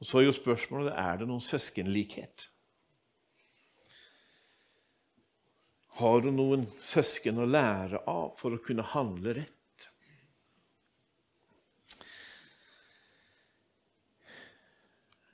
Og 0.00 0.06
Så 0.06 0.18
er 0.18 0.30
jo 0.30 0.32
spørsmålet 0.32 0.96
er 0.96 1.20
det 1.20 1.28
noen 1.28 1.44
søskenlikhet. 1.44 2.48
Har 6.00 6.22
du 6.24 6.30
noen 6.32 6.64
søsken 6.80 7.42
å 7.42 7.48
lære 7.48 8.00
av 8.08 8.32
for 8.40 8.56
å 8.56 8.62
kunne 8.64 8.86
handle 8.94 9.34
rett? 9.36 9.56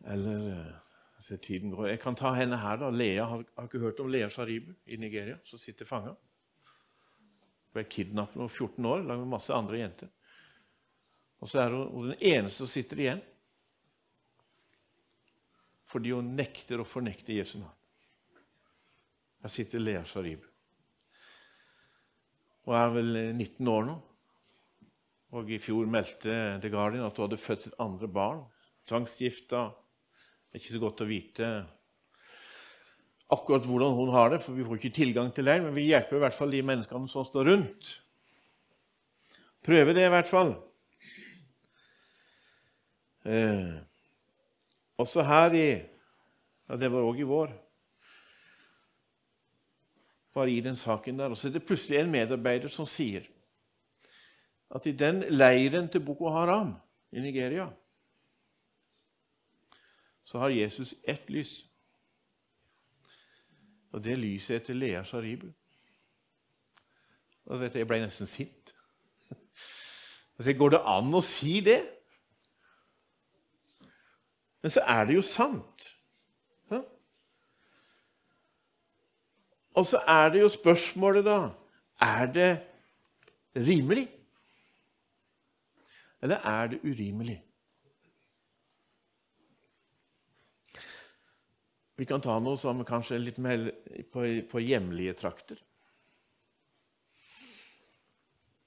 Eller 0.06 0.85
jeg 1.30 1.42
tiden 1.42 1.72
går. 1.74 1.88
Jeg 1.90 2.00
kan 2.02 2.16
ta 2.18 2.32
henne 2.36 2.58
her. 2.60 2.76
da. 2.76 2.90
Lea, 2.90 3.24
Har, 3.24 3.44
har 3.56 3.68
ikke 3.68 3.82
hørt 3.82 4.00
om 4.00 4.08
Lea 4.08 4.28
Sharibu 4.28 4.72
i 4.86 4.96
Nigeria, 4.96 5.38
som 5.44 5.58
sitter 5.58 5.84
fanga? 5.84 6.14
Ble 7.74 7.84
kidnappet 7.84 8.40
da 8.40 8.48
14 8.48 8.84
år 8.86 9.02
sammen 9.02 9.24
med 9.24 9.34
masse 9.34 9.54
andre 9.54 9.78
jenter. 9.78 10.12
Og 11.40 11.48
så 11.48 11.60
er 11.60 11.74
hun 11.74 12.12
den 12.12 12.20
eneste 12.20 12.64
som 12.64 12.70
sitter 12.72 13.02
igjen 13.02 13.24
fordi 15.86 16.10
hun 16.10 16.32
nekter 16.34 16.80
å 16.82 16.88
fornekte 16.88 17.36
Jesu 17.36 17.60
navn. 17.60 17.74
Her 19.44 19.52
sitter 19.54 19.78
Lea 19.78 20.02
Sharibu. 20.02 20.48
Hun 22.66 22.74
er 22.74 22.90
vel 22.90 23.18
19 23.36 23.68
år 23.70 23.86
nå. 23.86 23.94
Og 25.38 25.50
I 25.54 25.60
fjor 25.62 25.86
meldte 25.90 26.34
The 26.62 26.70
Guardian 26.72 27.06
at 27.06 27.18
hun 27.18 27.28
hadde 27.28 27.38
født 27.38 27.62
sitt 27.66 27.78
andre 27.82 28.08
barn. 28.10 28.42
Tvangsgifta. 28.90 29.68
Det 30.56 30.62
er 30.62 30.64
ikke 30.64 30.78
så 30.78 30.80
godt 30.80 31.00
å 31.04 31.06
vite 31.10 31.46
akkurat 33.28 33.66
hvordan 33.68 33.92
hun 33.92 34.12
har 34.14 34.30
det, 34.32 34.38
for 34.40 34.56
vi 34.56 34.64
får 34.64 34.78
ikke 34.78 34.96
tilgang 34.96 35.28
til 35.36 35.44
det. 35.44 35.56
Men 35.60 35.76
vi 35.76 35.84
hjelper 35.90 36.16
i 36.16 36.22
hvert 36.22 36.36
fall 36.38 36.54
de 36.56 36.62
menneskene 36.64 37.10
som 37.12 37.26
står 37.28 37.50
rundt. 37.50 37.90
Prøve 39.68 39.92
det, 39.92 40.06
i 40.08 40.14
hvert 40.14 40.30
fall. 40.32 40.54
Eh, 43.28 43.76
også 44.96 45.28
her 45.28 45.60
i 45.60 45.68
Ja, 45.68 46.80
det 46.80 46.88
var 46.88 47.04
òg 47.04 47.20
i 47.20 47.28
vår. 47.28 47.52
Bare 50.40 50.50
i 50.56 50.64
den 50.64 50.84
saken 50.88 51.20
der. 51.20 51.36
Og 51.36 51.36
så 51.36 51.50
er 51.50 51.58
det 51.60 51.66
plutselig 51.68 52.00
en 52.00 52.14
medarbeider 52.16 52.72
som 52.72 52.88
sier 52.88 53.28
at 54.72 54.88
i 54.88 54.96
den 54.96 55.26
leiren 55.36 55.92
til 55.92 56.00
Boko 56.00 56.32
Haram 56.32 56.78
i 57.12 57.20
Nigeria 57.20 57.68
så 60.26 60.38
har 60.42 60.54
Jesus 60.54 60.94
ett 61.06 61.30
lys. 61.30 61.60
Og 63.94 64.02
det 64.04 64.18
lyset 64.18 64.58
heter 64.58 64.74
Lea 64.74 65.02
Sharibu. 65.06 65.52
Og 67.46 67.62
Jeg 67.62 67.86
ble 67.86 68.00
nesten 68.02 68.26
sint. 68.26 68.74
Altså, 70.38 70.52
går 70.52 70.74
det 70.74 70.80
an 70.84 71.14
å 71.16 71.20
si 71.24 71.60
det? 71.64 71.78
Men 74.60 74.74
så 74.74 74.82
er 74.84 75.06
det 75.08 75.14
jo 75.14 75.22
sant. 75.24 75.86
Og 79.76 79.86
så 79.86 80.00
er 80.08 80.28
det 80.28 80.40
jo 80.40 80.48
spørsmålet, 80.48 81.24
da 81.24 81.50
Er 82.00 82.26
det 82.32 82.60
rimelig? 83.56 84.08
Eller 86.22 86.36
er 86.36 86.66
det 86.66 86.80
urimelig? 86.82 87.45
Vi 91.96 92.04
kan 92.04 92.20
ta 92.20 92.36
noe 92.42 92.58
som 92.60 92.82
kanskje 92.84 93.16
er 93.16 93.24
litt 93.24 93.38
mer 93.40 93.70
på, 94.12 94.26
på 94.50 94.60
hjemlige 94.60 95.14
trakter. 95.16 95.60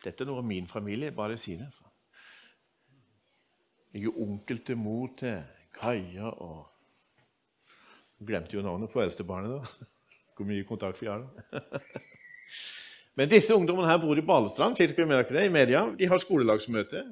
Dette 0.03 0.23
er 0.23 0.29
noe 0.29 0.41
av 0.41 0.47
min 0.47 0.67
familie. 0.69 1.13
Bare 1.13 1.37
si 1.37 1.57
det. 1.59 1.67
Jeg 3.93 4.07
er 4.09 4.19
onkel 4.23 4.63
til 4.65 4.77
mor 4.79 5.13
til 5.19 5.41
Kaja 5.77 6.29
og 6.29 6.67
Glemte 8.19 8.57
jo 8.57 8.61
navnet 8.65 8.91
på 8.91 8.99
eldstebarnet, 8.99 9.61
da. 9.61 9.85
Hvor 10.35 10.47
mye 10.47 10.65
kontakt 10.67 10.99
vi 10.99 11.07
har 11.07 11.21
da. 11.23 11.61
Men 13.15 13.29
disse 13.31 13.55
ungdommene 13.55 13.87
her 13.87 13.99
bor 14.01 14.19
i 14.19 14.23
Balestrand. 14.23 14.75
Fikk 14.79 14.95
dere 14.97 15.07
merke 15.07 15.35
det 15.35 15.45
i 15.47 15.53
media? 15.53 15.85
De 15.95 16.07
har 16.07 16.19
skolelagsmøte 16.19 17.05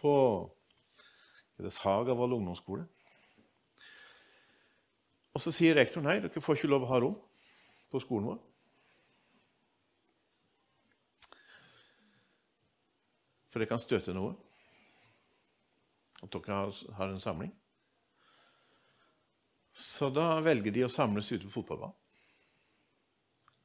på 0.00 0.14
Sagavoll 1.72 2.36
ungdomsskole. 2.36 2.84
Og 5.34 5.42
så 5.42 5.52
sier 5.54 5.74
rektoren 5.74 6.06
nei, 6.06 6.20
dere 6.22 6.42
får 6.42 6.60
ikke 6.60 6.70
lov 6.70 6.86
å 6.86 6.90
ha 6.92 7.00
rom 7.02 7.16
på 7.90 8.00
skolen 8.02 8.30
vår. 8.30 8.40
For 13.50 13.62
det 13.62 13.70
kan 13.70 13.82
støte 13.82 14.14
noe 14.14 14.34
at 16.24 16.32
dere 16.32 16.62
har 16.98 17.10
en 17.10 17.22
samling. 17.22 17.52
Så 19.74 20.08
da 20.14 20.38
velger 20.42 20.74
de 20.74 20.86
å 20.86 20.92
samles 20.92 21.32
ute 21.32 21.48
på 21.48 21.56
fotballbanen. 21.58 21.98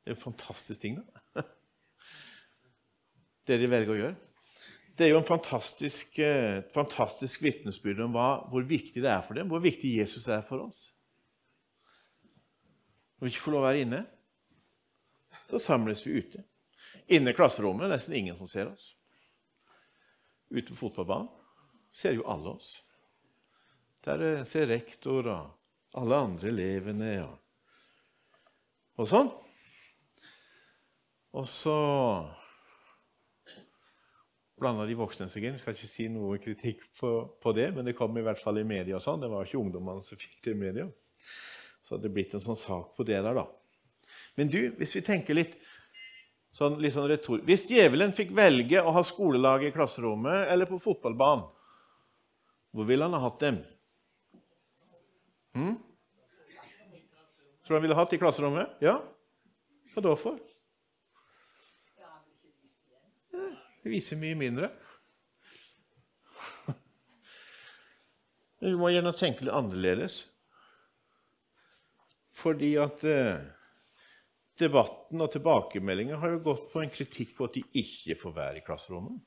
Det 0.03 0.13
er 0.13 0.17
en 0.17 0.23
fantastisk 0.23 0.81
ting, 0.81 0.97
da. 0.97 1.43
Det 3.45 3.57
de 3.61 3.69
velger 3.69 3.93
å 3.93 3.97
gjøre. 3.97 4.17
Det 4.97 5.05
er 5.05 5.13
jo 5.13 5.19
en 5.21 5.25
fantastisk, 5.25 6.17
eh, 6.21 6.61
fantastisk 6.73 7.41
vitnesbyrd 7.45 8.01
om 8.03 8.13
hva, 8.17 8.29
hvor 8.51 8.65
viktig 8.67 9.01
det 9.01 9.09
er 9.09 9.21
for 9.25 9.37
dem, 9.37 9.47
hvor 9.49 9.61
viktig 9.63 9.95
Jesus 9.95 10.27
er 10.27 10.41
for 10.45 10.65
oss. 10.65 10.89
Når 13.19 13.27
vi 13.27 13.33
ikke 13.33 13.43
får 13.43 13.55
lov 13.55 13.65
å 13.65 13.67
være 13.67 13.83
inne, 13.83 13.99
så 15.49 15.59
samles 15.59 16.05
vi 16.07 16.21
ute. 16.21 16.43
Inne 17.11 17.33
i 17.33 17.37
klasserommet 17.37 17.85
er 17.85 17.91
det 17.91 17.97
nesten 17.97 18.15
ingen 18.15 18.37
som 18.39 18.47
ser 18.49 18.71
oss. 18.71 18.93
Ute 20.49 20.71
på 20.71 20.79
fotballbanen 20.79 21.27
ser 21.91 22.15
jo 22.15 22.25
alle 22.29 22.55
oss. 22.55 22.77
Der 24.05 24.43
ser 24.47 24.69
rektor 24.71 25.27
og 25.27 25.55
Alle 25.97 26.15
andre 26.21 26.51
elevene 26.51 27.07
og, 27.23 27.37
og 29.01 29.07
sånn. 29.09 29.31
Og 31.33 31.47
så 31.49 31.73
blanda 34.61 34.85
de 34.85 34.97
voksne 34.99 35.25
seg 35.33 35.47
inn. 35.47 35.57
Jeg 35.57 35.63
skal 35.63 35.73
ikke 35.73 35.89
si 35.89 36.05
noe 36.13 36.37
kritikk 36.43 36.83
på, 36.99 37.11
på, 37.41 37.53
det, 37.57 37.71
men 37.73 37.89
det 37.89 37.95
kom 37.97 38.13
i 38.21 38.23
hvert 38.25 38.37
fall 38.37 38.61
i 38.61 38.67
media. 38.69 38.99
og 38.99 39.05
sånn. 39.05 39.23
Det 39.23 39.31
var 39.33 39.49
ikke 39.49 39.63
ungdommene 39.63 40.05
som 40.05 40.21
fikk 40.21 40.37
det 40.45 40.53
i 40.53 40.59
media. 40.61 40.85
Så 41.89 41.95
hadde 41.95 42.05
det 42.05 42.13
blitt 42.13 42.33
en 42.37 42.43
sånn 42.43 42.57
sak 42.59 42.91
på 42.93 43.01
det 43.01 43.17
der, 43.17 43.33
da. 43.33 43.47
Men 44.37 44.51
du, 44.53 44.59
hvis 44.77 44.91
vi 44.93 45.01
tenker 45.01 45.33
litt 45.33 45.55
sånn, 46.53 46.75
litt 46.81 46.93
sånn 46.93 47.07
retor 47.09 47.41
Hvis 47.45 47.65
djevelen 47.69 48.13
fikk 48.13 48.29
velge 48.37 48.81
å 48.81 48.93
ha 48.93 49.01
skolelag 49.05 49.65
i 49.65 49.71
klasserommet 49.73 50.51
eller 50.53 50.69
på 50.69 50.77
fotballbanen, 50.81 51.47
hvor 52.69 52.85
ville 52.85 53.09
han 53.09 53.17
ha 53.17 53.23
hatt 53.25 53.41
dem? 53.41 53.57
Hm? 55.57 55.73
Tror 57.65 57.73
du 57.73 57.79
han 57.79 57.85
ville 57.87 57.97
hatt 57.97 58.13
i 58.13 58.21
klasserommet? 58.21 58.77
Ja? 58.85 58.99
Hva 59.95 60.05
da 60.05 60.13
for? 60.13 60.37
Det 63.33 63.89
viser 63.89 64.21
mye 64.21 64.37
mindre. 64.37 64.69
Men 68.61 68.75
vi 68.75 68.77
må 68.77 68.93
gjerne 68.93 69.17
tenke 69.17 69.41
litt 69.47 69.57
annerledes. 69.57 70.27
Fordi 72.39 72.73
at 72.79 73.03
eh, 73.07 73.41
debatten 74.59 75.23
og 75.23 75.31
tilbakemeldingen 75.33 76.19
har 76.21 76.35
jo 76.35 76.45
gått 76.51 76.69
på 76.71 76.83
en 76.83 76.93
kritikk 76.93 77.35
på 77.37 77.49
at 77.49 77.57
de 77.57 77.63
ikke 77.81 78.17
får 78.19 78.35
være 78.35 78.61
i 78.61 78.65
klasserommet. 78.65 79.19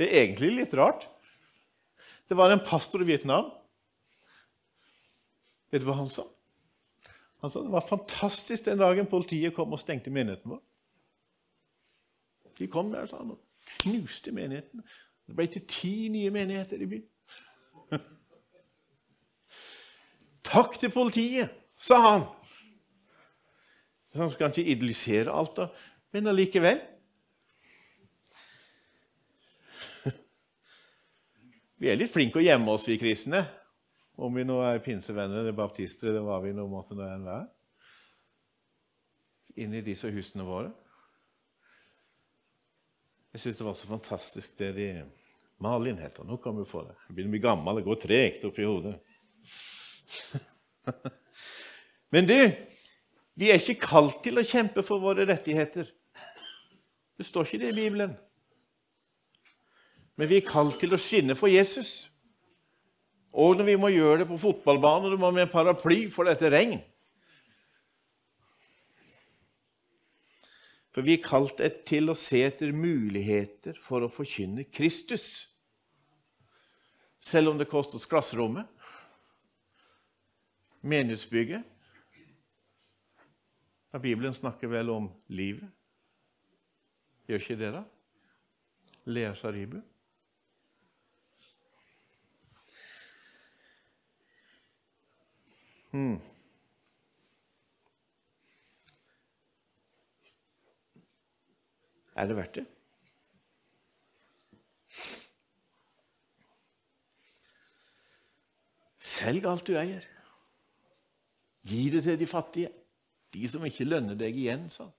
Det 0.00 0.08
er 0.08 0.22
egentlig 0.22 0.54
litt 0.56 0.74
rart. 0.80 1.04
Det 2.30 2.36
var 2.38 2.52
en 2.54 2.62
pastor 2.64 3.02
i 3.04 3.08
Vietnam. 3.10 3.50
Vet 5.70 5.82
du 5.82 5.88
hva 5.90 5.98
han 5.98 6.08
sa? 6.12 6.24
Han 7.44 7.52
sa 7.52 7.60
det 7.64 7.72
var 7.72 7.84
fantastisk 7.84 8.64
den 8.64 8.80
dagen 8.80 9.08
politiet 9.10 9.54
kom 9.56 9.72
og 9.76 9.80
stengte 9.80 10.12
menigheten 10.12 10.54
vår. 10.54 10.62
De 12.60 12.68
kom 12.68 12.90
der 12.92 13.06
sa 13.08 13.20
han, 13.20 13.34
og 13.36 13.76
knuste 13.84 14.32
menigheten. 14.36 14.84
Det 15.30 15.36
ble 15.38 15.46
til 15.46 15.62
ti 15.70 15.94
nye 16.10 16.30
menigheter 16.34 16.80
i 16.82 16.86
byen. 16.90 17.04
Takk 20.50 20.74
til 20.80 20.90
politiet, 20.90 21.52
sa 21.78 21.98
han. 22.02 22.24
Så 24.10 24.24
han 24.24 24.32
skal 24.32 24.50
ikke 24.50 24.72
idyllisere 24.72 25.30
alt, 25.30 25.60
da, 25.60 25.68
men 26.10 26.26
allikevel. 26.32 26.80
Vi 31.78 31.92
er 31.92 32.00
litt 32.00 32.10
flinke 32.10 32.42
å 32.42 32.44
gjemme 32.44 32.74
oss, 32.74 32.88
vi 32.90 32.98
kristne. 32.98 33.44
Om 34.18 34.34
vi 34.34 34.42
nå 34.50 34.58
er 34.66 34.82
pinsevenner 34.82 35.44
eller 35.44 35.54
baptister 35.56 36.10
eller 36.10 36.26
hva 36.26 36.40
vi 36.42 36.50
nå 36.58 36.66
måtte 36.74 36.98
nå 36.98 37.06
enn 37.06 37.30
være. 37.30 37.46
I 39.62 39.70
disse 39.86 40.10
husene 40.10 40.42
våre. 40.50 40.74
Jeg 43.30 43.46
syns 43.46 43.62
det 43.62 43.70
var 43.70 43.78
så 43.78 43.94
fantastisk 43.94 44.58
det 44.58 44.74
de 44.74 44.92
Malin 45.60 45.98
heter 46.00 46.24
Nå 46.24 46.36
kan 46.40 46.56
vi 46.56 46.64
få 46.68 46.82
det. 46.86 46.96
Jeg 47.08 47.14
begynner 47.16 47.30
å 47.30 47.36
bli 47.36 47.42
gammel. 47.44 47.78
Det 47.80 47.86
går 47.86 48.00
tregt 48.00 48.44
oppi 48.48 48.64
hodet. 48.64 48.96
Men 52.14 52.26
du, 52.26 52.36
vi 53.38 53.50
er 53.50 53.60
ikke 53.60 53.86
kalt 53.86 54.22
til 54.24 54.40
å 54.40 54.46
kjempe 54.46 54.82
for 54.86 55.02
våre 55.02 55.28
rettigheter. 55.28 55.90
Det 57.20 57.26
står 57.28 57.46
ikke 57.46 57.60
det 57.60 57.72
i 57.74 57.78
Bibelen. 57.82 58.14
Men 60.16 60.30
vi 60.30 60.40
er 60.40 60.48
kalt 60.48 60.80
til 60.80 60.96
å 60.96 61.00
skinne 61.00 61.36
for 61.36 61.52
Jesus. 61.52 62.08
Og 63.30 63.60
når 63.60 63.68
vi 63.68 63.76
må 63.80 63.92
gjøre 63.92 64.22
det 64.22 64.30
på 64.30 64.40
fotballbanen, 64.40 65.12
du 65.12 65.20
må 65.20 65.30
med 65.30 65.46
en 65.46 65.52
paraply 65.52 66.06
for 66.12 66.28
dette 66.28 66.50
regn 66.50 66.80
For 70.90 71.06
vi 71.06 71.14
er 71.14 71.22
kalt 71.22 71.60
til 71.86 72.10
å 72.10 72.16
se 72.18 72.40
etter 72.42 72.72
muligheter 72.74 73.76
for 73.78 74.02
å 74.02 74.10
forkynne 74.10 74.66
Kristus. 74.74 75.49
Selv 77.20 77.48
om 77.48 77.58
det 77.58 77.68
kostet 77.68 78.08
klasserommet, 78.08 78.66
menighetsbygget 80.80 81.62
ja, 83.90 83.98
Bibelen 83.98 84.34
snakker 84.34 84.68
vel 84.68 84.90
om 84.90 85.08
livet. 85.26 85.68
Gjør 87.26 87.42
ikke 87.42 87.56
det, 87.58 87.70
da? 87.74 87.82
Lea 89.04 89.34
Sharibu? 89.34 89.80
Hmm. 95.90 96.20
Er 102.14 102.26
det 102.26 102.36
verdt 102.36 102.54
det? 102.54 102.66
Selg 109.10 109.46
alt 109.48 109.66
du 109.66 109.74
eier. 109.78 110.04
Gi 111.66 111.82
det 111.92 112.04
til 112.06 112.18
de 112.20 112.28
fattige, 112.28 112.70
de 113.34 113.48
som 113.48 113.64
ikke 113.66 113.88
lønner 113.88 114.16
deg 114.18 114.36
igjen. 114.36 114.68
sant? 114.70 114.96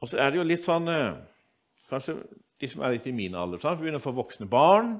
Og 0.00 0.08
så 0.08 0.20
er 0.22 0.30
det 0.30 0.40
jo 0.40 0.46
litt 0.46 0.64
sånn 0.64 0.88
eh, 0.88 1.18
Kanskje 1.90 2.14
de 2.60 2.68
som 2.70 2.84
er 2.84 2.94
litt 2.94 3.06
i 3.10 3.14
min 3.16 3.34
alder, 3.34 3.58
sant? 3.58 3.80
begynner 3.80 3.98
å 3.98 4.04
få 4.04 4.12
voksne 4.14 4.46
barn. 4.48 4.94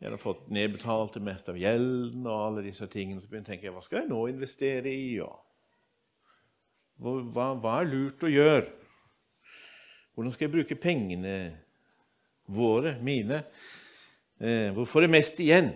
Jeg 0.00 0.08
har 0.08 0.20
fått 0.20 0.48
nedbetalt 0.48 1.14
det 1.18 1.22
meste 1.22 1.52
av 1.52 1.58
gjelden 1.60 2.24
og 2.24 2.36
alle 2.46 2.64
disse 2.64 2.88
tingene. 2.90 3.20
Så 3.20 3.28
begynner 3.28 3.52
jeg 3.52 3.60
å 3.60 3.60
tenke 3.60 3.74
hva 3.74 3.82
skal 3.84 4.00
jeg 4.00 4.10
nå 4.10 4.20
investere 4.32 4.90
i? 4.90 5.20
Og 5.20 5.36
hva, 7.00 7.50
hva, 7.60 7.74
er 7.76 7.90
lurt 7.90 8.24
å 8.24 8.32
gjøre? 8.32 8.64
Hvordan 10.16 10.34
skal 10.34 10.46
jeg 10.46 10.54
bruke 10.56 10.80
pengene 10.80 11.36
våre, 12.50 12.96
mine? 13.04 13.42
Eh, 14.40 14.70
hvor 14.72 14.88
får 14.88 15.04
jeg 15.04 15.12
mest 15.12 15.40
igjen? 15.44 15.74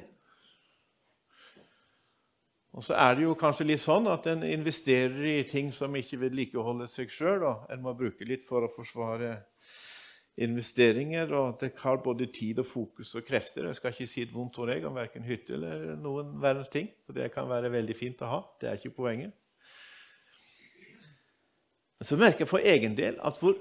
Og 2.75 2.83
så 2.83 2.97
er 2.99 3.15
det 3.15 3.27
jo 3.27 3.37
kanskje 3.39 3.67
litt 3.69 3.83
sånn 3.83 4.09
at 4.11 4.25
en 4.33 4.43
investerer 4.49 5.27
i 5.31 5.43
ting 5.47 5.69
som 5.73 5.95
ikke 5.95 6.19
vedlikeholder 6.25 6.89
seg 6.91 7.13
sjøl. 7.13 7.45
En 7.71 7.85
må 7.85 7.93
bruke 7.95 8.27
litt 8.27 8.47
for 8.49 8.65
å 8.65 8.73
forsvare 8.73 9.37
investeringer, 10.43 11.31
og 11.39 11.61
det 11.61 11.71
har 11.85 12.01
både 12.03 12.27
tid 12.35 12.59
og 12.59 12.67
fokus 12.67 13.13
og 13.15 13.27
krefter. 13.29 13.69
Jeg 13.69 13.79
skal 13.79 13.95
ikke 13.95 14.09
si 14.11 14.25
et 14.25 14.33
vondt 14.35 14.59
ord 14.59 14.73
om 14.89 14.99
verken 14.99 15.29
hytte 15.29 15.55
eller 15.55 15.93
noen 16.01 16.33
verdens 16.43 16.73
ting, 16.73 16.89
for 17.07 17.15
det 17.15 17.31
kan 17.37 17.47
være 17.47 17.71
veldig 17.71 17.95
fint 17.95 18.25
å 18.27 18.33
ha. 18.33 18.41
Det 18.59 18.71
er 18.71 18.81
ikke 18.81 18.97
poenget. 18.97 19.37
Så 22.03 22.19
merker 22.19 22.43
jeg 22.43 22.51
for 22.51 22.65
egen 22.75 22.97
del 22.99 23.21
at 23.23 23.39
hvor 23.39 23.55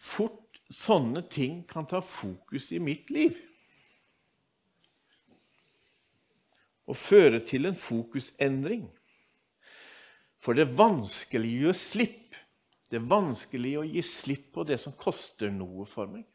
fort 0.00 0.62
sånne 0.72 1.26
ting 1.30 1.60
kan 1.68 1.84
ta 1.86 2.00
fokus 2.00 2.70
i 2.72 2.80
mitt 2.82 3.12
liv. 3.12 3.36
Og 6.86 6.96
føre 6.96 7.40
til 7.42 7.66
en 7.66 7.78
fokusendring. 7.78 8.86
For 10.38 10.54
det 10.54 10.66
er 10.66 10.78
vanskelig 10.78 11.50
å 11.66 11.72
gi 11.72 11.78
slipp. 11.80 12.36
Det 12.86 13.00
er 13.00 13.10
vanskelig 13.10 13.72
å 13.80 13.86
gi 13.86 14.02
slipp 14.06 14.52
på 14.54 14.64
det 14.68 14.78
som 14.78 14.94
koster 14.98 15.50
noe 15.50 15.86
for 15.90 16.10
meg. 16.10 16.26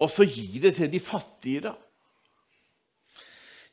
Og 0.00 0.08
så 0.08 0.24
gi 0.24 0.60
det 0.60 0.74
til 0.78 0.88
de 0.92 1.00
fattige, 1.00 1.68
da. 1.68 1.74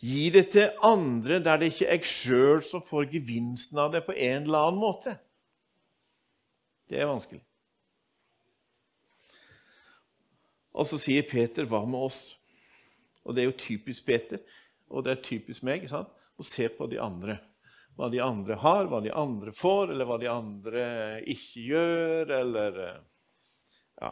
Gi 0.04 0.28
det 0.30 0.50
til 0.54 0.76
andre 0.86 1.40
der 1.42 1.58
det 1.58 1.72
ikke 1.72 1.88
er 1.88 1.98
jeg 1.98 2.12
sjøl 2.12 2.60
som 2.64 2.84
får 2.86 3.08
gevinsten 3.16 3.80
av 3.82 3.94
det 3.96 4.04
på 4.06 4.14
en 4.14 4.44
eller 4.46 4.68
annen 4.68 4.82
måte. 4.82 5.16
Det 6.88 7.00
er 7.02 7.10
vanskelig. 7.10 7.42
Og 10.78 10.86
så 10.86 11.00
sier 11.02 11.26
Peter, 11.26 11.66
'Hva 11.66 11.86
med 11.86 12.00
oss?' 12.00 12.37
Og 13.28 13.36
Det 13.36 13.44
er 13.44 13.50
jo 13.50 13.60
typisk 13.60 14.06
Peter, 14.08 14.40
og 14.90 15.04
det 15.04 15.12
er 15.12 15.24
typisk 15.24 15.66
meg 15.68 15.88
sant? 15.92 16.14
å 16.38 16.46
se 16.46 16.68
på 16.70 16.86
de 16.90 17.00
andre. 17.02 17.40
Hva 17.98 18.12
de 18.14 18.22
andre 18.22 18.56
har, 18.62 18.86
hva 18.88 19.02
de 19.02 19.10
andre 19.10 19.52
får, 19.58 19.90
eller 19.90 20.06
hva 20.06 20.20
de 20.22 20.30
andre 20.30 20.86
ikke 21.26 21.64
gjør, 21.72 22.34
eller 22.44 22.80
eh, 22.86 23.00
Ja. 24.04 24.12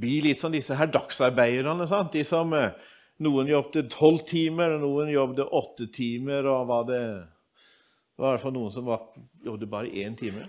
Bli 0.00 0.22
litt 0.24 0.40
som 0.40 0.52
disse 0.52 0.74
her 0.74 0.88
dagsarbeiderne. 0.88 1.86
Sant? 1.86 2.16
De 2.16 2.24
som 2.24 2.56
eh, 2.56 2.72
noen 3.20 3.52
jobbet 3.52 3.92
tolv 3.92 4.24
timer, 4.26 4.78
og 4.78 4.86
noen 4.86 5.12
jobbet 5.12 5.44
åtte 5.44 5.90
timer. 5.92 6.48
og 6.48 6.66
var 6.72 6.88
det, 6.88 7.02
det 7.04 8.24
var 8.24 8.32
i 8.32 8.36
hvert 8.38 8.46
fall 8.46 8.56
noen 8.56 8.72
som 8.72 8.92
jobbet 9.44 9.70
bare 9.70 9.92
én 9.92 10.16
time. 10.16 10.48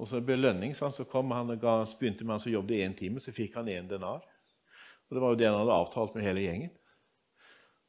Og 0.00 0.08
så 0.08 0.22
belønning, 0.24 0.72
så 0.72 1.04
kom 1.04 1.34
han 1.34 1.50
og 1.50 1.60
ga, 1.60 1.80
begynte 1.98 2.24
med 2.24 2.38
han 2.38 2.40
som 2.46 2.54
jobbet 2.54 2.86
én 2.86 2.94
time, 2.96 3.20
så 3.20 3.34
fikk 3.36 3.58
han 3.58 3.68
én 3.68 3.90
denar. 3.90 4.22
Og 5.10 5.16
Det 5.16 5.22
var 5.22 5.32
jo 5.32 5.38
det 5.40 5.48
han 5.48 5.58
hadde 5.58 5.74
avtalt 5.74 6.14
med 6.14 6.24
hele 6.24 6.44
gjengen. 6.44 6.70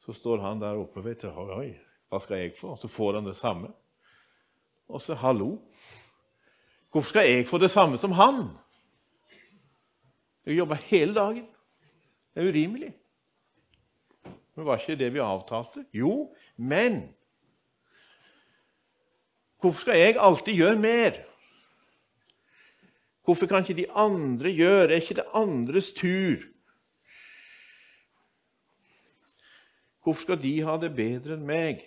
Så 0.02 0.12
står 0.12 0.42
han 0.42 0.60
der 0.60 0.80
oppe 0.80 0.98
og 0.98 1.06
vet 1.06 1.24
oi, 1.30 1.76
hva 2.10 2.18
skal 2.20 2.42
jeg 2.42 2.56
få? 2.58 2.74
Og 2.74 2.78
Så 2.82 2.90
får 2.90 3.20
han 3.20 3.28
det 3.28 3.36
samme. 3.38 3.70
Og 4.90 5.00
så 5.00 5.14
hallo. 5.14 5.62
Hvorfor 6.90 7.08
skal 7.14 7.28
jeg 7.28 7.48
få 7.48 7.58
det 7.62 7.70
samme 7.70 7.96
som 7.98 8.12
han? 8.12 8.50
Jeg 10.44 10.58
jobber 10.58 10.82
hele 10.90 11.14
dagen. 11.14 11.46
Det 12.34 12.42
er 12.42 12.50
urimelig. 12.50 12.92
Men 14.56 14.66
var 14.66 14.82
ikke 14.82 14.98
det 14.98 15.12
vi 15.14 15.22
avtalte? 15.22 15.86
Jo, 15.94 16.34
men 16.56 17.14
Hvorfor 19.62 19.80
skal 19.80 19.98
jeg 19.98 20.16
alltid 20.18 20.56
gjøre 20.58 20.78
mer? 20.78 21.18
Hvorfor 23.22 23.46
kan 23.46 23.62
ikke 23.62 23.78
de 23.78 23.92
andre 23.94 24.50
gjøre? 24.50 24.88
Er 24.90 24.98
ikke 24.98 25.14
det 25.14 25.28
andres 25.38 25.92
tur? 25.94 26.51
Hvorfor 30.02 30.26
skal 30.26 30.40
de 30.42 30.54
ha 30.66 30.76
det 30.82 30.90
bedre 30.96 31.36
enn 31.36 31.46
meg? 31.46 31.84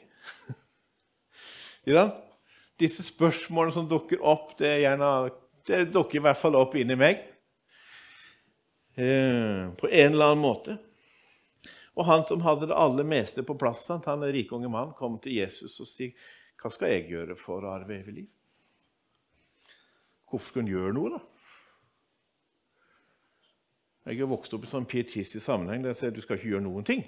ja, 1.96 2.10
Disse 2.80 3.06
spørsmålene 3.08 3.72
som 3.72 3.88
dukker 3.88 4.20
opp, 4.20 4.58
det, 4.60 4.68
er 4.68 4.82
gjerne, 4.84 5.10
det 5.68 5.86
dukker 5.96 6.20
i 6.20 6.24
hvert 6.26 6.40
fall 6.40 6.58
opp 6.60 6.76
inni 6.76 6.98
meg. 7.00 7.22
Eh, 8.96 9.62
på 9.80 9.88
en 9.88 10.12
eller 10.12 10.34
annen 10.34 10.44
måte. 10.44 10.76
Og 11.96 12.04
han 12.08 12.26
som 12.28 12.44
hadde 12.44 12.68
det 12.68 12.76
aller 12.76 13.08
meste 13.08 13.44
på 13.48 13.56
plass, 13.60 13.88
han 13.88 14.24
er 14.24 14.36
rike 14.36 14.56
unge 14.58 14.72
mann, 14.72 14.92
kom 14.98 15.16
til 15.24 15.38
Jesus 15.38 15.80
og 15.80 15.88
sier, 15.88 16.12
'Hva 16.60 16.72
skal 16.72 16.90
jeg 16.90 17.10
gjøre 17.10 17.36
for 17.40 17.64
å 17.64 17.72
arve 17.72 17.96
evig 17.96 18.14
liv?' 18.14 18.32
Hvorfor 20.28 20.50
skal 20.50 20.62
hun 20.62 20.72
gjøre 20.72 20.94
noe, 20.94 21.10
da? 21.10 21.20
Jeg 24.06 24.20
er 24.20 24.26
vokst 24.26 24.54
opp 24.54 24.64
i 24.64 24.68
sånn 24.68 24.86
pietistisk 24.86 25.46
sammenheng 25.46 25.82
der 25.82 25.94
jeg 25.94 25.98
sier 25.98 26.12
du 26.12 26.22
skal 26.22 26.36
ikke 26.38 26.50
gjøre 26.50 26.68
noen 26.68 26.84
ting. 26.84 27.06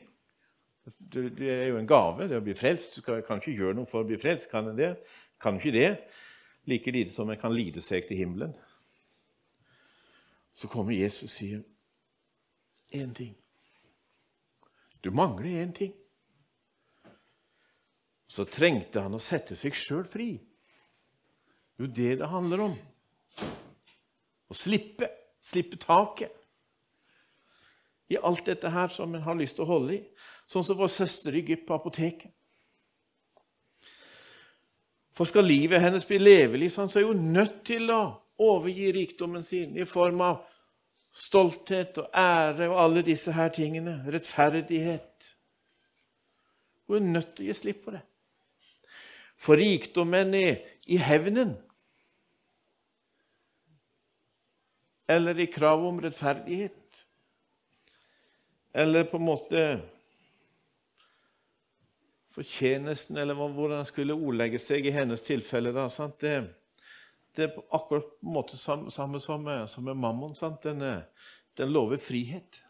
Det, 0.88 1.50
er 1.52 1.66
jo 1.68 1.80
en 1.82 1.88
gave 1.90 2.30
det 2.30 2.38
å 2.40 2.44
bli 2.44 2.56
frelst. 2.56 2.96
Du 2.96 3.04
kan 3.04 3.42
ikke 3.42 3.56
gjøre 3.56 3.76
noe 3.76 3.90
for 3.90 4.06
å 4.06 4.08
bli 4.08 4.20
frelst. 4.20 4.48
Kan 4.52 4.70
en 4.72 4.78
det? 4.78 4.94
Kan 5.42 5.60
ikke 5.60 5.74
det. 5.76 5.90
Like 6.68 6.92
lite 6.92 7.16
som 7.16 7.30
en 7.30 7.40
kan 7.40 7.56
lide 7.56 7.84
seg 7.84 8.08
til 8.08 8.22
himmelen. 8.22 8.54
Så 10.56 10.70
kommer 10.72 10.96
Jesus 10.96 11.28
og 11.28 11.34
sier 11.34 11.66
én 12.96 13.12
ting. 13.16 13.36
Du 15.04 15.12
mangler 15.12 15.62
én 15.62 15.76
ting. 15.76 15.94
Så 18.28 18.48
trengte 18.50 19.04
han 19.04 19.16
å 19.16 19.24
sette 19.24 19.56
seg 19.56 19.76
sjøl 19.76 20.08
fri. 20.08 20.32
Det 21.78 21.84
er 21.84 21.88
jo 21.88 21.94
det 22.00 22.10
det 22.24 22.32
handler 22.32 22.66
om. 22.70 22.76
Å 24.48 24.56
slippe. 24.56 25.12
Slippe 25.48 25.78
taket 25.80 26.34
i 28.08 28.18
alt 28.18 28.46
dette 28.48 28.72
her 28.72 28.92
som 28.92 29.16
en 29.16 29.24
har 29.24 29.38
lyst 29.38 29.58
til 29.58 29.66
å 29.68 29.72
holde 29.72 29.98
i. 29.98 30.02
Sånn 30.48 30.64
som 30.64 30.78
vår 30.80 30.92
søster 30.92 31.36
i 31.36 31.42
Egypt 31.44 31.68
på 31.68 31.76
apoteket. 31.76 32.32
For 35.18 35.28
skal 35.28 35.48
livet 35.50 35.82
hennes 35.82 36.06
bli 36.08 36.20
levelig, 36.22 36.72
så 36.76 36.86
er 36.86 37.08
hun 37.08 37.32
nødt 37.34 37.64
til 37.66 37.90
å 37.92 38.02
overgi 38.38 38.92
rikdommen 38.94 39.44
sin 39.44 39.74
i 39.78 39.86
form 39.90 40.22
av 40.22 40.44
stolthet 41.18 41.98
og 41.98 42.12
ære 42.14 42.68
og 42.70 42.78
alle 42.84 43.04
disse 43.06 43.34
her 43.34 43.50
tingene. 43.50 43.98
Rettferdighet. 44.14 45.34
Hun 46.88 47.02
er 47.02 47.16
nødt 47.18 47.34
til 47.36 47.48
å 47.48 47.50
gi 47.50 47.58
slipp 47.58 47.82
på 47.88 47.96
det. 47.96 48.04
For 49.38 49.60
rikdommen 49.60 50.34
er 50.38 50.62
i 50.88 50.98
hevnen 51.02 51.56
eller 55.08 55.40
i 55.40 55.50
kravet 55.52 55.88
om 55.88 56.00
rettferdighet 56.04 57.04
eller 58.78 59.06
på 59.10 59.18
en 59.18 59.26
måte 59.28 59.62
fortjenesten, 62.38 63.18
eller 63.18 63.34
hvordan 63.34 63.78
han 63.78 63.86
skulle 63.86 64.14
ordlegge 64.14 64.60
seg 64.62 64.86
i 64.86 64.94
hennes 64.94 65.24
tilfelle. 65.26 65.72
Da, 65.74 65.88
det, 66.22 66.34
det, 67.36 67.48
er 67.48 67.56
akkurat 67.74 68.06
på 68.06 68.28
en 68.28 68.36
måte 68.36 68.60
samme, 68.62 68.94
samme 68.94 69.20
som, 69.20 69.48
som, 69.68 69.84
med 69.84 69.98
mammon. 69.98 70.36
Den, 70.64 70.84
den, 71.58 71.74
lover 71.74 71.98
frihet, 71.98 72.62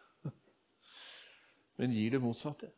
men 1.78 1.92
gir 1.92 2.16
det 2.16 2.24
motsatte. 2.24 2.72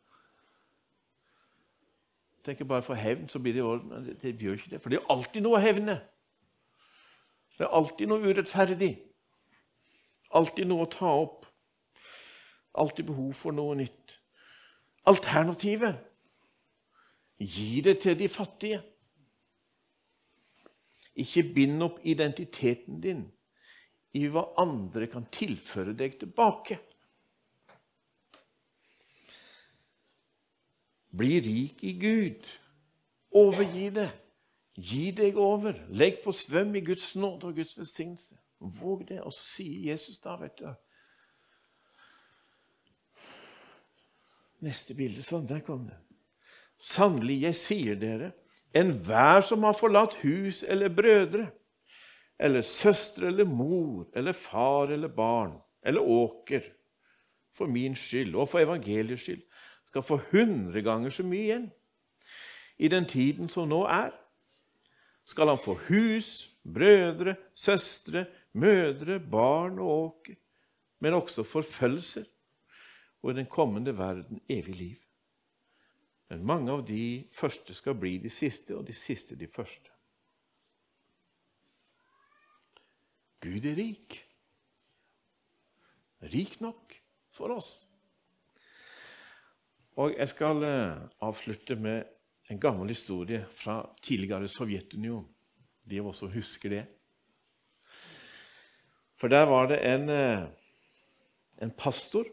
Tenker 2.44 2.64
bare 2.64 2.82
For 2.82 2.98
hevn 2.98 3.28
så 3.28 3.38
blir 3.38 3.54
det 3.54 3.62
i 3.62 3.68
orden. 3.68 3.88
Men 3.88 4.04
det, 4.08 4.18
det 4.22 4.34
gjør 4.42 4.58
ikke 4.58 4.74
det, 4.74 4.82
for 4.82 4.90
det 4.90 4.98
er 4.98 5.14
alltid 5.14 5.46
noe 5.46 5.60
å 5.60 5.62
hevne. 5.62 6.00
Det 7.54 7.68
er 7.68 7.74
alltid 7.76 8.10
noe 8.10 8.26
urettferdig. 8.26 8.94
Alltid 10.34 10.66
noe 10.66 10.88
å 10.88 10.90
ta 10.90 11.14
opp. 11.22 11.46
Alltid 12.74 13.12
behov 13.12 13.34
for 13.36 13.54
noe 13.54 13.78
nytt. 13.78 14.18
Alternativet 15.06 16.09
gi 17.40 17.80
det 17.80 17.98
til 18.02 18.18
de 18.18 18.28
fattige. 18.28 18.80
Ikke 21.20 21.42
bind 21.54 21.82
opp 21.82 22.00
identiteten 22.04 23.00
din 23.00 23.24
i 24.16 24.26
hva 24.30 24.44
andre 24.58 25.06
kan 25.10 25.26
tilføre 25.32 25.94
deg 25.96 26.18
tilbake. 26.20 26.78
Bli 31.10 31.40
rik 31.42 31.84
i 31.86 31.94
Gud. 31.98 32.50
Overgi 33.34 33.88
det. 33.94 34.10
Gi 34.74 35.10
deg 35.14 35.38
over. 35.38 35.74
Legg 35.90 36.20
på 36.24 36.32
svøm 36.34 36.74
i 36.78 36.84
Guds 36.86 37.14
nåde 37.16 37.50
og 37.50 37.58
Guds 37.58 37.76
velsignelse. 37.78 38.38
Våg 38.58 39.08
det. 39.08 39.20
Og 39.22 39.32
så 39.32 39.46
sier 39.56 39.90
Jesus 39.92 40.20
da, 40.22 40.36
vet 40.40 40.58
du 40.58 40.70
Neste 44.60 44.94
bilde. 44.94 45.22
Sånn, 45.24 45.46
der 45.48 45.62
kom 45.64 45.86
det. 45.88 45.96
Sannelig, 46.80 47.42
jeg 47.42 47.56
sier 47.60 47.98
dere, 48.00 48.30
enhver 48.76 49.42
som 49.44 49.66
har 49.66 49.76
forlatt 49.76 50.16
hus 50.22 50.62
eller 50.64 50.88
brødre, 50.88 51.50
eller 52.40 52.64
søstre 52.64 53.28
eller 53.28 53.44
mor 53.44 54.06
eller 54.16 54.32
far 54.32 54.88
eller 54.94 55.08
barn 55.12 55.58
eller 55.84 56.00
åker, 56.00 56.62
for 57.52 57.66
min 57.66 57.96
skyld 57.98 58.34
og 58.34 58.48
for 58.48 58.62
evangeliets 58.62 59.26
skyld, 59.26 59.42
skal 59.90 60.06
få 60.06 60.20
hundre 60.30 60.80
ganger 60.86 61.12
så 61.12 61.26
mye 61.26 61.42
igjen. 61.48 61.68
I 62.78 62.88
den 62.88 63.04
tiden 63.04 63.50
som 63.52 63.68
nå 63.68 63.82
er, 63.90 64.14
skal 65.28 65.50
han 65.52 65.60
få 65.60 65.74
hus, 65.88 66.48
brødre, 66.64 67.36
søstre, 67.54 68.24
mødre, 68.52 69.20
barn 69.20 69.78
og 69.78 69.90
åker, 69.90 70.38
men 71.00 71.14
også 71.14 71.44
forfølgelser 71.44 72.24
og 73.22 73.30
i 73.30 73.36
den 73.36 73.46
kommende 73.46 73.98
verden 73.98 74.40
evig 74.48 74.76
liv. 74.76 74.96
Men 76.30 76.46
mange 76.46 76.70
av 76.72 76.84
de 76.86 77.26
første 77.34 77.74
skal 77.74 77.96
bli 77.98 78.16
de 78.22 78.30
siste, 78.30 78.76
og 78.76 78.86
de 78.86 78.94
siste 78.94 79.34
de 79.38 79.48
første. 79.50 79.90
Gud 83.40 83.64
er 83.66 83.74
rik. 83.78 84.20
Rik 86.30 86.60
nok 86.60 86.94
for 87.34 87.56
oss. 87.56 87.72
Og 89.98 90.14
jeg 90.14 90.28
skal 90.30 90.62
eh, 90.64 91.00
avslutte 91.24 91.74
med 91.76 92.04
en 92.52 92.60
gammel 92.60 92.92
historie 92.92 93.42
fra 93.50 93.80
tidligere 94.02 94.48
Sovjetunion. 94.48 95.24
De 95.82 95.98
av 95.98 96.12
oss 96.12 96.20
som 96.22 96.30
husker 96.30 96.76
det. 96.76 96.84
For 99.18 99.32
der 99.32 99.48
var 99.50 99.66
det 99.72 99.80
en, 99.84 100.08
eh, 100.08 100.46
en 101.58 101.74
pastor 101.74 102.28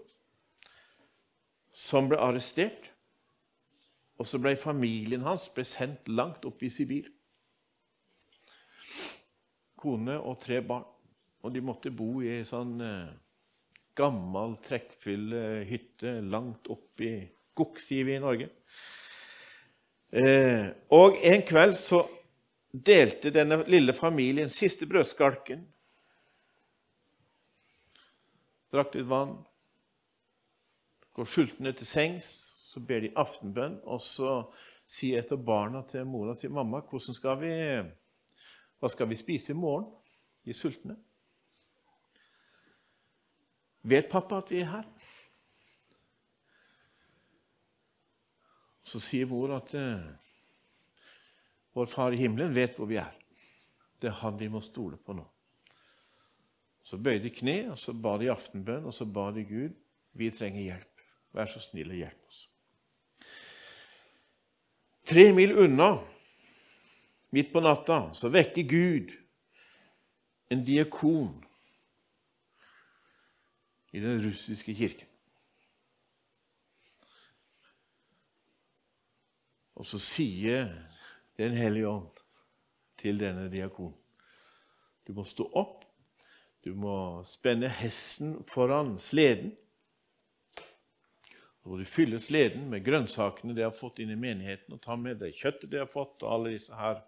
som 1.73 2.11
ble 2.11 2.19
arrestert. 2.21 2.91
Og 4.17 4.25
så 4.25 4.39
ble 4.41 4.55
familien 4.57 5.25
hans 5.27 5.45
ble 5.53 5.65
sendt 5.67 6.09
langt 6.09 6.45
opp 6.49 6.63
i 6.65 6.71
Sibir. 6.73 7.09
Kone 9.77 10.17
og 10.17 10.39
tre 10.41 10.61
barn. 10.65 10.85
Og 11.45 11.53
de 11.53 11.61
måtte 11.61 11.93
bo 11.93 12.17
i 12.25 12.31
ei 12.39 12.45
sånn 12.47 12.79
eh, 12.81 13.11
gammel, 13.95 14.57
trekkfull 14.65 15.35
hytte 15.69 16.17
langt 16.25 16.67
opp 16.73 17.05
i 17.05 17.13
Gokk, 17.57 17.79
sier 17.81 18.05
vi 18.05 18.17
i 18.17 18.21
Norge. 18.21 18.49
Eh, 20.11 20.67
og 20.93 21.17
en 21.25 21.41
kveld 21.45 21.77
så 21.79 22.03
delte 22.71 23.31
denne 23.33 23.63
lille 23.67 23.95
familien 23.97 24.49
siste 24.53 24.87
brødskalken. 24.87 25.63
Drakk 28.73 28.95
litt 28.95 29.07
vann, 29.09 29.37
går 31.15 31.29
sultne 31.31 31.73
til 31.73 31.89
sengs, 31.89 32.27
så 32.77 32.83
ber 32.85 33.01
de 33.01 33.13
aftenbønn, 33.17 33.79
og 33.89 34.01
så 34.05 34.31
sier 34.85 35.23
et 35.23 35.31
av 35.33 35.41
barna 35.41 35.81
til 35.89 36.05
mora 36.05 36.35
til 36.35 36.51
'Mamma, 36.53 36.83
hvordan 36.85 37.13
skal 37.13 37.39
vi, 37.41 37.53
hva 38.79 38.89
skal 38.89 39.09
vi 39.09 39.15
spise 39.15 39.51
i 39.51 39.55
morgen?' 39.55 39.89
De 40.45 40.49
er 40.49 40.53
sultne. 40.53 40.97
'Vet 43.83 44.09
pappa 44.11 44.37
at 44.37 44.51
vi 44.51 44.59
er 44.59 44.65
her?' 44.65 44.85
Så 48.83 48.99
sier 48.99 49.25
mor 49.25 49.55
at 49.55 49.73
vår 51.73 51.85
far 51.85 52.11
i 52.11 52.17
himmelen 52.17 52.55
vet 52.55 52.75
hvor 52.75 52.85
vi 52.85 52.95
er. 52.95 53.11
Det 54.01 54.07
er 54.07 54.21
han 54.21 54.39
vi 54.39 54.47
må 54.47 54.61
stole 54.61 54.97
på 54.97 55.13
nå. 55.13 55.25
Så 56.83 56.97
bøyde 56.97 57.23
de 57.23 57.29
kne, 57.29 57.71
og 57.71 57.77
så 57.77 57.93
ba 57.93 58.17
de 58.17 58.31
aftenbønn, 58.31 58.85
og 58.85 58.93
så 58.93 59.05
ba 59.05 59.31
de 59.31 59.43
Gud 59.43 59.73
vi 60.13 60.31
trenger 60.31 60.61
hjelp. 60.61 61.01
Vær 61.33 61.45
så 61.45 61.59
snill 61.59 61.91
og 61.91 61.97
hjelp 61.97 62.29
oss. 62.29 62.47
Tre 65.07 65.31
mil 65.31 65.53
unna, 65.55 65.93
midt 67.31 67.53
på 67.53 67.61
natta, 67.63 68.09
så 68.13 68.27
vekker 68.27 68.65
Gud 68.67 69.13
en 70.51 70.63
diakon 70.67 71.37
i 73.95 74.01
den 74.03 74.19
russiske 74.25 74.75
kirken. 74.75 75.07
Og 79.77 79.85
så 79.85 79.99
sier 80.01 80.73
Den 81.37 81.53
hellige 81.53 81.85
ånd 81.87 82.21
til 82.97 83.19
denne 83.21 83.43
diakonen 83.53 83.93
Du 85.05 85.13
må 85.13 85.21
stå 85.23 85.45
opp, 85.53 85.83
du 86.65 86.73
må 86.75 87.21
spenne 87.23 87.69
hesten 87.69 88.39
foran 88.49 88.95
sleden. 88.99 89.53
Så 91.67 91.73
må 91.73 91.81
du 91.81 91.89
fylle 91.91 92.15
sleden 92.23 92.69
med 92.71 92.79
grønnsakene 92.79 93.51
de 93.51 93.65
har 93.65 93.73
fått 93.75 93.97
inn 93.99 94.13
i 94.13 94.15
menigheten, 94.15 94.71
og 94.71 94.79
ta 94.79 94.95
med 94.95 95.17
deg 95.19 95.33
kjøttet 95.35 95.67
de 95.67 95.81
har 95.81 95.89
fått, 95.91 96.21
og 96.23 96.29
alle 96.31 96.53
disse 96.53 96.71
her, 96.71 97.01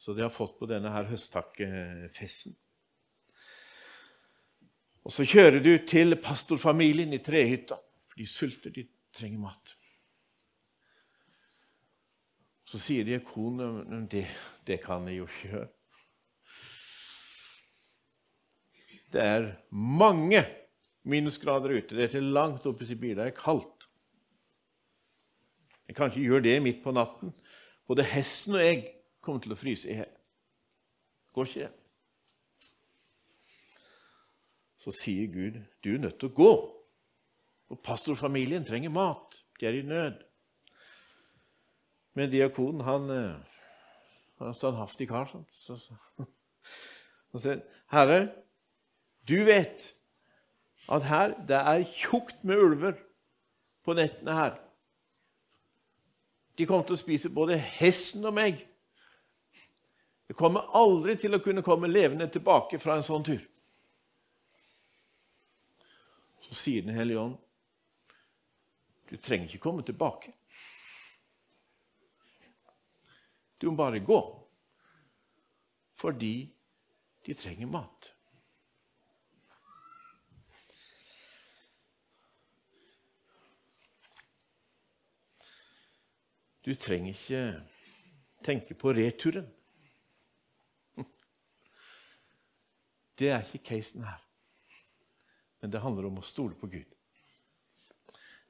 så 0.00 0.14
de 0.16 0.24
har 0.24 0.32
fått 0.32 0.54
på 0.56 0.68
denne 0.70 0.88
her 0.88 1.04
høsttakkefesten. 1.10 2.54
Og 5.04 5.12
så 5.12 5.28
kjører 5.28 5.60
du 5.60 5.68
til 5.84 6.16
pastorfamilien 6.16 7.12
i 7.12 7.20
trehytta, 7.20 7.76
for 7.76 8.22
de 8.22 8.30
sulter, 8.32 8.72
de 8.72 8.86
trenger 9.12 9.44
mat. 9.44 9.76
Så 12.64 12.80
sier 12.80 13.04
diakonen 13.04 14.08
det, 14.08 14.24
det 14.64 14.80
kan 14.88 15.04
jeg 15.12 15.20
jo 15.20 15.28
ikke 15.28 15.52
gjøre. 15.52 15.70
Det 19.12 19.30
er 19.36 19.52
mange 19.76 20.46
minusgrader 21.04 21.76
ute. 21.82 21.92
Det 21.92 22.08
er 22.08 22.16
til 22.16 22.32
langt 22.32 22.64
oppe 22.64 22.88
til 22.88 22.96
bilen. 22.96 23.20
Det 23.20 23.34
er 23.34 23.42
kaldt. 23.44 23.75
Jeg 25.88 25.96
kan 25.96 26.10
ikke 26.10 26.26
gjøre 26.26 26.42
det 26.42 26.62
midt 26.62 26.82
på 26.84 26.94
natten. 26.94 27.34
Både 27.86 28.04
hesten 28.04 28.54
og 28.58 28.64
jeg 28.64 28.84
kommer 29.22 29.42
til 29.42 29.54
å 29.54 29.58
fryse 29.58 29.90
i 29.90 29.98
hjel. 29.98 30.14
Går 31.34 31.50
ikke 31.50 31.66
det? 31.66 31.72
Så 34.82 34.94
sier 34.94 35.30
Gud, 35.32 35.58
du 35.82 35.94
er 35.94 36.02
nødt 36.02 36.18
til 36.22 36.30
å 36.30 36.36
gå. 36.36 36.52
Og 37.74 37.82
pastorfamilien 37.82 38.66
trenger 38.66 38.92
mat. 38.94 39.40
De 39.58 39.66
er 39.66 39.80
i 39.80 39.86
nød. 39.86 40.20
Men 42.16 42.30
diakonen, 42.32 42.84
han, 42.86 43.10
han 44.38 44.50
en 44.52 44.56
standhaftig 44.56 45.08
kar. 45.10 45.32
Han 47.34 47.42
sier, 47.42 47.58
'Herre, 47.92 48.30
du 49.28 49.42
vet 49.44 49.90
at 50.88 51.02
her 51.04 51.34
det 51.48 51.58
er 51.58 51.82
tjukt 51.92 52.38
med 52.46 52.56
ulver 52.56 52.94
på 53.84 53.92
nettene 53.98 54.32
her.' 54.32 54.65
De 56.56 56.66
kommer 56.66 56.86
til 56.88 56.96
å 56.96 57.00
spise 57.00 57.32
både 57.32 57.58
hesten 57.58 58.24
og 58.24 58.34
meg. 58.36 58.62
Jeg 60.26 60.38
kommer 60.38 60.72
aldri 60.74 61.14
til 61.20 61.36
å 61.36 61.42
kunne 61.42 61.64
komme 61.64 61.90
levende 61.90 62.26
tilbake 62.32 62.80
fra 62.82 62.96
en 62.96 63.06
sånn 63.06 63.26
tur. 63.26 63.42
Så 66.46 66.54
sier 66.54 66.82
Den 66.82 66.94
hellige 66.94 67.20
ånd, 67.20 67.36
du 69.10 69.16
trenger 69.16 69.46
ikke 69.46 69.62
komme 69.62 69.84
tilbake. 69.86 70.32
Du 73.60 73.70
må 73.70 73.76
bare 73.76 74.02
gå. 74.04 74.20
Fordi 75.96 76.34
de 77.26 77.34
trenger 77.34 77.70
mat. 77.70 78.15
Du 86.66 86.74
trenger 86.74 87.08
ikke 87.14 87.62
tenke 88.44 88.74
på 88.74 88.90
returen. 88.90 89.46
Det 93.18 93.28
er 93.30 93.38
ikke 93.54 93.64
casen 93.64 94.04
her. 94.04 94.22
Men 95.60 95.72
det 95.72 95.80
handler 95.80 96.06
om 96.10 96.18
å 96.18 96.26
stole 96.26 96.58
på 96.58 96.66
Gud. 96.66 96.90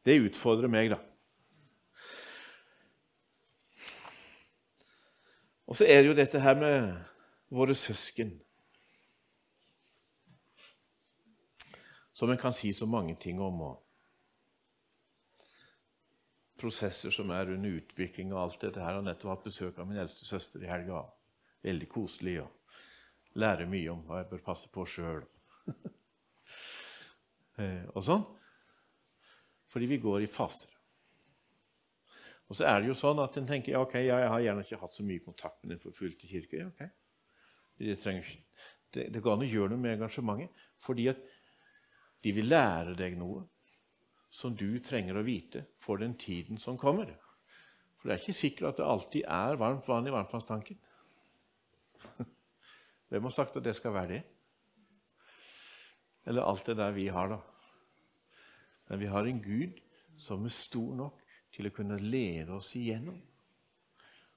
Det 0.04 0.16
utfordrer 0.20 0.68
meg, 0.68 0.90
da. 0.90 0.98
Og 5.66 5.76
så 5.76 5.84
er 5.84 6.02
det 6.02 6.10
jo 6.10 6.18
dette 6.18 6.40
her 6.40 6.58
med 6.58 6.92
våre 7.52 7.74
søsken. 7.74 8.32
Som 12.12 12.30
en 12.32 12.40
kan 12.40 12.54
si 12.56 12.72
så 12.72 12.86
mange 12.88 13.16
ting 13.20 13.40
om. 13.42 13.60
og 13.60 13.85
Prosesser 16.56 17.12
som 17.12 17.30
er 17.36 17.52
under 17.52 17.80
utvikling 17.80 18.32
og 18.32 18.42
alt 18.42 18.62
dette 18.62 18.80
her. 18.80 18.94
Jeg 18.94 19.02
har 19.02 19.08
nettopp 19.10 19.34
hatt 19.34 19.48
besøk 19.48 19.78
av 19.78 19.88
min 19.88 20.00
eldste 20.00 20.28
søster 20.28 20.62
i 20.64 20.70
helga. 20.70 21.02
Veldig 21.66 21.88
koselig 21.92 22.38
og 22.44 23.36
lærer 23.36 23.68
mye 23.68 23.92
om 23.92 24.02
hva 24.06 24.22
jeg 24.22 24.30
bør 24.32 24.46
passe 24.52 24.72
på 24.72 24.88
sjøl. 24.88 25.24
Eh, 27.56 27.86
og 27.96 28.02
sånn. 28.04 28.20
Fordi 29.72 29.86
vi 29.88 29.96
går 29.96 30.26
i 30.26 30.28
faser. 30.28 30.76
Og 32.46 32.58
så 32.58 32.66
er 32.68 32.82
det 32.82 32.90
jo 32.90 32.96
sånn 32.98 33.22
at 33.22 33.38
en 33.40 33.48
tenker 33.48 33.72
ja, 33.72 33.80
ok, 33.82 33.96
jeg 34.04 34.28
har 34.30 34.42
gjerne 34.44 34.62
ikke 34.66 34.78
hatt 34.82 34.94
så 34.94 35.06
mye 35.06 35.24
kontakt 35.24 35.62
med 35.62 35.74
den 35.74 35.82
forfulgte 35.82 36.28
kirke. 36.30 36.60
Ja, 36.60 36.68
okay. 36.68 36.92
det, 37.80 37.96
trenger, 38.02 38.28
det, 38.94 39.08
det, 39.14 39.22
går 39.24 39.34
an 39.34 39.46
å 39.46 39.50
gjøre 39.50 39.72
noe 39.72 39.82
med 39.82 39.96
engasjementet, 39.96 40.66
fordi 40.84 41.08
at 41.14 41.24
de 42.24 42.34
vil 42.36 42.48
lære 42.52 42.94
deg 42.98 43.18
noe 43.18 43.46
som 44.30 44.54
du 44.56 44.78
trenger 44.84 45.18
å 45.18 45.24
vite 45.26 45.64
for 45.80 46.00
den 46.02 46.16
tiden 46.18 46.58
som 46.60 46.78
kommer. 46.78 47.12
For 47.96 48.08
det 48.08 48.16
er 48.16 48.22
ikke 48.22 48.38
sikkert 48.38 48.68
at 48.70 48.80
det 48.80 48.88
alltid 48.88 49.28
er 49.28 49.60
varmt 49.60 49.88
vann 49.88 50.06
i 50.06 50.14
varmtvannstanken. 50.14 50.78
Hvem 53.08 53.28
har 53.28 53.34
sagt 53.34 53.56
at 53.56 53.64
det 53.64 53.76
skal 53.78 53.94
være 53.94 54.12
det? 54.16 54.22
Eller 56.26 56.42
alt 56.42 56.66
det 56.66 56.76
der 56.76 56.90
vi 56.94 57.06
har, 57.14 57.30
da. 57.30 57.38
Men 58.88 59.00
vi 59.00 59.06
har 59.10 59.26
en 59.26 59.42
Gud 59.42 59.78
som 60.18 60.44
er 60.44 60.54
stor 60.54 60.94
nok 60.94 61.22
til 61.54 61.68
å 61.68 61.74
kunne 61.74 61.98
lede 62.02 62.52
oss 62.54 62.74
igjennom. 62.78 63.18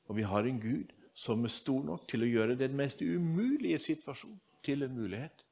Og 0.09 0.17
vi 0.17 0.25
har 0.25 0.45
en 0.45 0.61
Gud 0.61 0.93
som 1.13 1.43
er 1.43 1.53
stor 1.53 1.83
nok 1.85 2.07
til 2.09 2.23
å 2.23 2.29
gjøre 2.29 2.57
den 2.57 2.77
mest 2.77 3.01
umulige 3.01 3.79
situasjon 3.81 4.39
til 4.65 4.85
en 4.85 4.95
mulighet. 4.95 5.45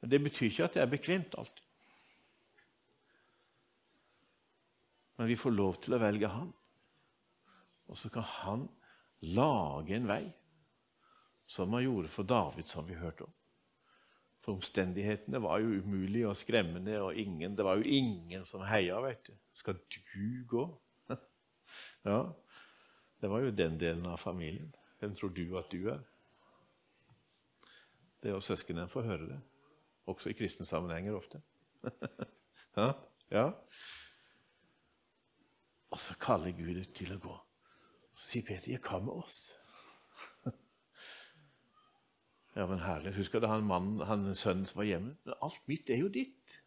Men 0.00 0.10
Det 0.10 0.22
betyr 0.22 0.50
ikke 0.50 0.64
at 0.64 0.74
det 0.74 0.82
er 0.82 0.92
bekvemt 0.92 1.34
alltid. 1.38 1.63
Men 5.16 5.30
vi 5.30 5.36
får 5.38 5.54
lov 5.54 5.78
til 5.82 5.94
å 5.94 6.00
velge 6.02 6.30
Han. 6.30 6.50
Og 7.90 7.98
så 8.00 8.10
kan 8.10 8.26
Han 8.40 8.66
lage 9.24 9.96
en 9.96 10.08
vei, 10.08 10.24
som 11.46 11.72
han 11.72 11.84
gjorde 11.84 12.10
for 12.12 12.28
David, 12.28 12.68
som 12.68 12.86
vi 12.88 12.96
hørte 12.98 13.24
om. 13.24 13.32
For 14.44 14.58
omstendighetene 14.58 15.40
var 15.40 15.62
jo 15.62 15.78
umulige 15.80 16.28
og 16.28 16.36
skremmende, 16.36 16.98
og 17.00 17.16
ingen, 17.16 17.54
det 17.56 17.64
var 17.64 17.80
jo 17.80 17.88
ingen 17.88 18.44
som 18.44 18.64
heia. 18.68 19.00
vet 19.00 19.22
du. 19.26 19.32
Skal 19.56 19.78
du 19.88 20.44
gå? 20.48 20.64
ja, 22.10 22.18
det 23.20 23.30
var 23.30 23.40
jo 23.40 23.54
den 23.56 23.78
delen 23.80 24.04
av 24.06 24.20
familien. 24.20 24.74
Hvem 25.00 25.14
tror 25.16 25.32
du 25.32 25.56
at 25.58 25.72
du 25.72 25.88
er? 25.88 26.04
Det 28.20 28.30
er 28.30 28.36
jo 28.36 28.44
søsknene 28.44 28.88
får 28.88 29.08
høre 29.08 29.26
det. 29.28 29.40
Også 30.08 30.30
i 30.30 30.36
kristne 30.36 30.66
sammenhenger 30.68 31.16
ofte. 31.16 31.40
ja, 32.76 32.92
ja. 33.32 33.50
Og 35.94 36.00
så 36.00 36.16
kaller 36.18 36.50
Gud 36.58 36.80
ut 36.80 36.90
til 36.96 37.12
å 37.14 37.20
gå. 37.22 37.34
Så 38.18 38.26
sier 38.32 38.46
Peter, 38.46 38.72
'Jeg 38.72 38.82
hva 38.82 38.98
med 38.98 39.14
oss'. 39.14 39.54
Ja, 42.56 42.66
men 42.66 42.78
herlig. 42.78 43.14
Husker 43.14 43.40
du 43.40 43.46
han 43.46 43.66
mannen, 43.66 44.00
han 44.06 44.34
sønnen 44.34 44.66
som 44.66 44.78
var 44.78 44.86
hjemme? 44.86 45.16
Alt 45.42 45.62
mitt 45.66 45.90
er 45.90 45.96
jo 46.02 46.08
ditt. 46.08 46.60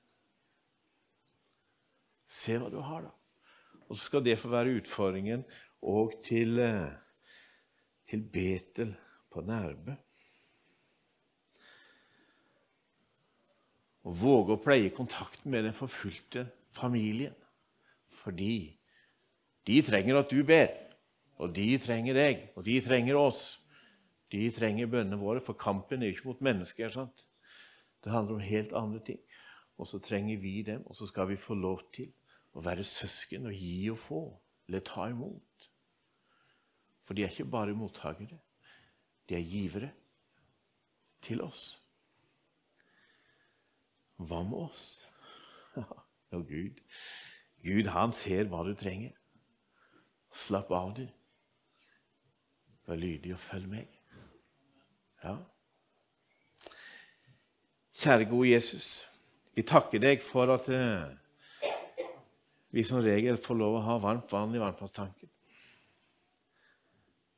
Se 2.28 2.58
hva 2.60 2.68
du 2.72 2.80
har, 2.84 3.02
da. 3.08 3.12
Og 3.88 3.96
så 3.96 4.02
skal 4.04 4.24
det 4.24 4.40
få 4.40 4.52
være 4.52 4.76
utfordringen 4.82 5.46
òg 5.82 6.18
til, 6.24 6.60
eh, 6.60 6.92
til 8.08 8.24
Betel 8.32 8.96
på 9.32 9.42
Nærbø. 9.48 9.96
Å 14.04 14.12
våge 14.12 14.56
å 14.56 14.64
pleie 14.64 14.90
kontakten 14.90 15.52
med 15.52 15.64
den 15.64 15.76
forfulgte 15.76 16.50
familien. 16.72 17.36
Fordi 18.24 18.77
de 19.68 19.82
trenger 19.84 20.20
at 20.20 20.32
du 20.32 20.44
ber, 20.48 20.70
og 21.38 21.54
de 21.56 21.70
trenger 21.82 22.18
deg, 22.18 22.44
og 22.56 22.66
de 22.66 22.78
trenger 22.82 23.20
oss. 23.20 23.42
De 24.32 24.48
trenger 24.52 24.90
bønnene 24.92 25.20
våre, 25.20 25.44
for 25.44 25.60
kampen 25.60 26.02
er 26.02 26.12
jo 26.12 26.18
ikke 26.18 26.30
mot 26.32 26.46
mennesker. 26.50 26.90
sant? 26.90 27.26
Det 28.04 28.12
handler 28.12 28.36
om 28.36 28.44
helt 28.44 28.74
andre 28.74 29.00
ting. 29.04 29.20
Og 29.78 29.88
så 29.88 30.00
trenger 30.00 30.40
vi 30.42 30.62
dem, 30.66 30.86
og 30.88 30.96
så 30.96 31.08
skal 31.08 31.30
vi 31.30 31.38
få 31.38 31.54
lov 31.54 31.84
til 31.94 32.10
å 32.58 32.64
være 32.66 32.84
søsken 32.84 33.46
og 33.46 33.54
gi 33.54 33.90
og 33.92 34.00
få, 34.02 34.22
eller 34.68 34.86
ta 34.86 35.10
imot. 35.12 35.70
For 37.06 37.16
de 37.16 37.24
er 37.24 37.32
ikke 37.32 37.52
bare 37.52 37.76
mottakere, 37.78 38.40
de 39.30 39.36
er 39.36 39.46
givere 39.46 39.92
til 41.22 41.42
oss. 41.44 41.78
Hva 44.18 44.42
med 44.44 44.58
oss? 44.58 44.84
Og 46.36 46.48
Gud. 46.48 46.80
Gud, 47.64 47.90
han 47.94 48.12
ser 48.16 48.50
hva 48.50 48.64
du 48.66 48.74
trenger. 48.76 49.14
Slapp 50.38 50.72
av, 50.72 50.92
du. 50.98 51.06
Vær 52.88 53.00
lydig 53.00 53.34
og 53.36 53.42
følg 53.42 53.70
meg. 53.72 53.94
Ja. 55.24 55.34
Kjære 57.98 58.28
gode 58.30 58.52
Jesus, 58.52 59.08
vi 59.58 59.66
takker 59.66 60.02
deg 60.04 60.22
for 60.22 60.54
at 60.54 60.68
eh, 60.70 61.08
vi 62.70 62.84
som 62.86 63.02
regel 63.02 63.40
får 63.42 63.58
lov 63.58 63.80
å 63.80 63.86
ha 63.88 63.96
varmt 64.04 64.30
vann 64.32 64.54
i 64.54 64.62
varmtvannstanken. 64.62 65.32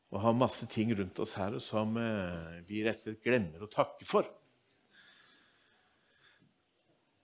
Og 0.10 0.24
ha 0.26 0.34
masse 0.36 0.68
ting 0.68 0.92
rundt 0.98 1.22
oss 1.24 1.38
her 1.40 1.56
som 1.64 1.96
eh, 2.02 2.60
vi 2.68 2.84
rett 2.84 3.00
og 3.00 3.08
slett 3.08 3.24
glemmer 3.24 3.64
å 3.64 3.72
takke 3.72 4.08
for. 4.10 4.28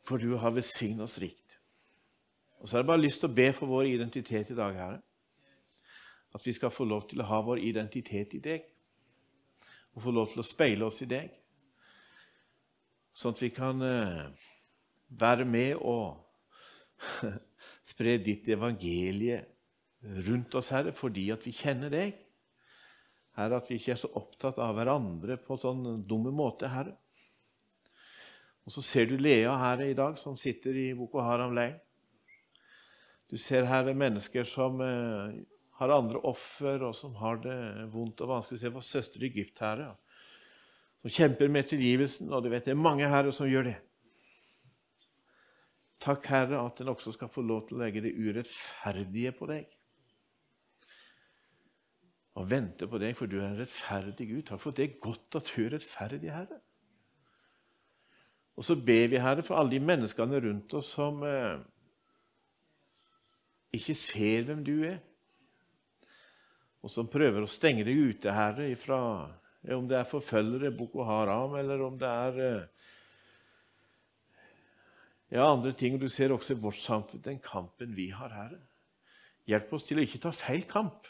For 0.06 0.22
du 0.22 0.38
har 0.40 0.56
velsignet 0.56 1.04
oss 1.04 1.18
rikt. 1.20 1.60
Og 2.62 2.70
så 2.70 2.78
har 2.78 2.86
jeg 2.86 2.94
bare 2.94 3.04
lyst 3.04 3.22
til 3.22 3.34
å 3.34 3.36
be 3.36 3.50
for 3.58 3.70
vår 3.70 3.92
identitet 3.92 4.54
i 4.54 4.58
dag, 4.58 4.80
Herre. 4.80 5.02
At 6.36 6.44
vi 6.44 6.54
skal 6.56 6.74
få 6.74 6.88
lov 6.88 7.08
til 7.10 7.24
å 7.24 7.30
ha 7.30 7.40
vår 7.46 7.62
identitet 7.64 8.36
i 8.36 8.42
deg. 8.44 8.66
Og 9.96 10.04
få 10.04 10.12
lov 10.12 10.34
til 10.34 10.44
å 10.44 10.48
speile 10.48 10.88
oss 10.90 11.00
i 11.06 11.10
deg. 11.10 11.32
Sånn 13.16 13.36
at 13.36 13.44
vi 13.46 13.50
kan 13.56 13.80
eh, 13.86 14.26
være 15.16 15.46
med 15.48 15.80
og 15.80 16.20
spre 17.92 18.18
ditt 18.20 18.50
evangelie 18.52 19.40
rundt 20.28 20.58
oss, 20.60 20.74
Herre, 20.76 20.92
fordi 20.94 21.30
at 21.34 21.46
vi 21.48 21.56
kjenner 21.56 21.94
deg. 21.94 22.20
Herre, 23.40 23.62
at 23.62 23.72
vi 23.72 23.80
ikke 23.80 23.96
er 23.96 24.04
så 24.04 24.12
opptatt 24.20 24.60
av 24.64 24.76
hverandre 24.78 25.40
på 25.42 25.58
sånn 25.60 26.04
dumme 26.08 26.36
måte, 26.36 26.70
Herre. 26.72 26.98
Og 28.66 28.74
så 28.74 28.84
ser 28.84 29.10
du 29.10 29.18
Lea 29.22 29.54
her 29.62 29.84
i 29.86 29.96
dag, 29.98 30.18
som 30.18 30.38
sitter 30.40 30.76
i 30.76 30.86
Boko 30.98 31.22
Haram 31.22 31.54
leir. 31.56 31.78
Du 33.30 33.38
ser 33.42 33.66
her 33.70 33.88
mennesker 33.94 34.46
som 34.46 34.82
eh, 34.82 35.36
har 35.80 35.92
andre 35.92 36.22
offer, 36.24 36.84
og 36.88 36.96
som 36.96 37.16
har 37.20 37.42
det 37.44 37.58
vondt 37.92 38.22
og 38.24 38.32
vanskelig. 38.32 38.62
Se 38.62 38.72
vår 38.72 38.86
søster 38.86 39.24
i 39.24 39.30
Egypt 39.30 39.60
her, 39.64 39.82
ja. 39.90 39.94
som 41.04 41.16
kjemper 41.18 41.52
med 41.52 41.68
tilgivelsen. 41.72 42.32
Og 42.32 42.44
du 42.44 42.50
vet, 42.54 42.66
det 42.68 42.76
er 42.76 42.80
mange 42.80 43.10
herre 43.12 43.34
som 43.36 43.50
gjør 43.50 43.70
det. 43.72 43.76
Takk, 46.06 46.28
Herre, 46.30 46.60
at 46.60 46.82
en 46.84 46.92
også 46.92 47.16
skal 47.16 47.32
få 47.32 47.42
lov 47.42 47.66
til 47.66 47.78
å 47.78 47.82
legge 47.82 48.04
det 48.04 48.14
urettferdige 48.14 49.32
på 49.34 49.48
deg. 49.50 49.72
Og 52.36 52.50
vente 52.52 52.88
på 52.92 53.00
deg, 53.02 53.16
for 53.18 53.32
du 53.32 53.40
er 53.40 53.48
en 53.48 53.60
rettferdig 53.62 54.28
Gud. 54.30 54.44
Takk 54.46 54.62
for 54.62 54.76
at 54.76 54.80
det 54.80 54.86
er 54.86 55.00
godt 55.02 55.40
at 55.40 55.50
du 55.50 55.62
er 55.64 55.72
rettferdig, 55.78 56.34
Herre. 56.36 56.60
Og 58.56 58.68
så 58.68 58.76
ber 58.76 59.08
vi, 59.12 59.20
Herre, 59.20 59.44
for 59.44 59.60
alle 59.60 59.74
de 59.76 59.82
menneskene 59.84 60.40
rundt 60.44 60.76
oss 60.78 60.94
som 60.96 61.24
eh, 61.28 61.64
ikke 63.76 63.96
ser 64.00 64.46
hvem 64.48 64.64
du 64.68 64.76
er, 64.88 65.00
og 66.86 66.92
som 66.94 67.08
prøver 67.10 67.42
å 67.42 67.50
stenge 67.50 67.82
deg 67.88 67.98
ute, 67.98 68.30
Herre, 68.30 68.68
ifra 68.70 69.00
om 69.74 69.88
det 69.90 69.98
er 69.98 70.06
forfølgere, 70.06 70.70
Boko 70.78 71.02
Haram, 71.08 71.56
eller 71.58 71.82
om 71.82 71.96
det 71.98 72.12
er 72.12 72.36
eh, 72.46 72.68
ja, 75.34 75.48
andre 75.48 75.72
ting. 75.74 75.98
Du 75.98 76.06
ser 76.14 76.36
også 76.36 76.54
i 76.54 76.60
vårt 76.62 76.78
samfunn 76.78 77.24
den 77.26 77.40
kampen 77.42 77.96
vi 77.98 78.12
har, 78.14 78.30
Herre. 78.30 78.62
Hjelp 79.50 79.74
oss 79.74 79.90
til 79.90 79.98
å 79.98 80.06
ikke 80.06 80.22
ta 80.22 80.32
feil 80.36 80.68
kamp. 80.70 81.10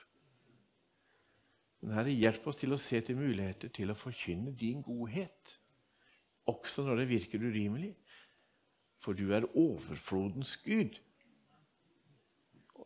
Men 1.84 1.98
Herre, 1.98 2.16
hjelp 2.16 2.48
oss 2.48 2.62
til 2.64 2.72
å 2.72 2.80
se 2.80 3.04
til 3.04 3.20
muligheter 3.20 3.74
til 3.76 3.92
å 3.92 3.98
forkynne 4.00 4.56
din 4.56 4.80
godhet, 4.86 5.58
også 6.48 6.88
når 6.88 7.04
det 7.04 7.10
virker 7.12 7.44
urimelig. 7.44 7.92
For 9.04 9.12
du 9.12 9.28
er 9.36 9.52
overflodens 9.52 10.56
Gud 10.64 10.96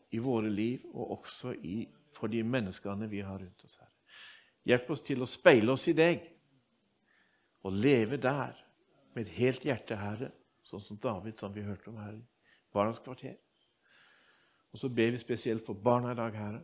i 0.10 0.20
våre 0.26 0.50
liv, 0.50 0.90
og 0.90 1.20
også 1.20 1.54
i, 1.62 1.84
for 2.20 2.32
de 2.32 2.44
menneskene 2.44 3.08
vi 3.10 3.24
har 3.24 3.40
rundt 3.40 3.64
oss 3.66 3.80
her. 3.80 3.92
Hjelp 4.68 4.90
oss 4.92 5.04
til 5.06 5.24
å 5.24 5.30
speile 5.30 5.74
oss 5.74 5.88
i 5.90 5.96
deg 5.98 6.26
og 7.66 7.76
leve 7.76 8.20
der 8.22 8.58
med 9.16 9.26
et 9.26 9.36
helt 9.40 9.66
hjerte, 9.66 9.98
Herre, 9.98 10.32
sånn 10.68 10.84
som 10.84 11.00
David, 11.02 11.40
som 11.40 11.54
vi 11.56 11.66
hørte 11.66 11.90
om 11.92 12.00
her 12.00 12.18
i 12.18 12.26
Barnas 12.76 13.02
kvarter. 13.04 13.38
Og 14.70 14.82
så 14.82 14.90
ber 14.94 15.16
vi 15.16 15.22
spesielt 15.22 15.66
for 15.66 15.80
barna 15.80 16.14
i 16.14 16.20
dag, 16.20 16.36
Herre. 16.38 16.60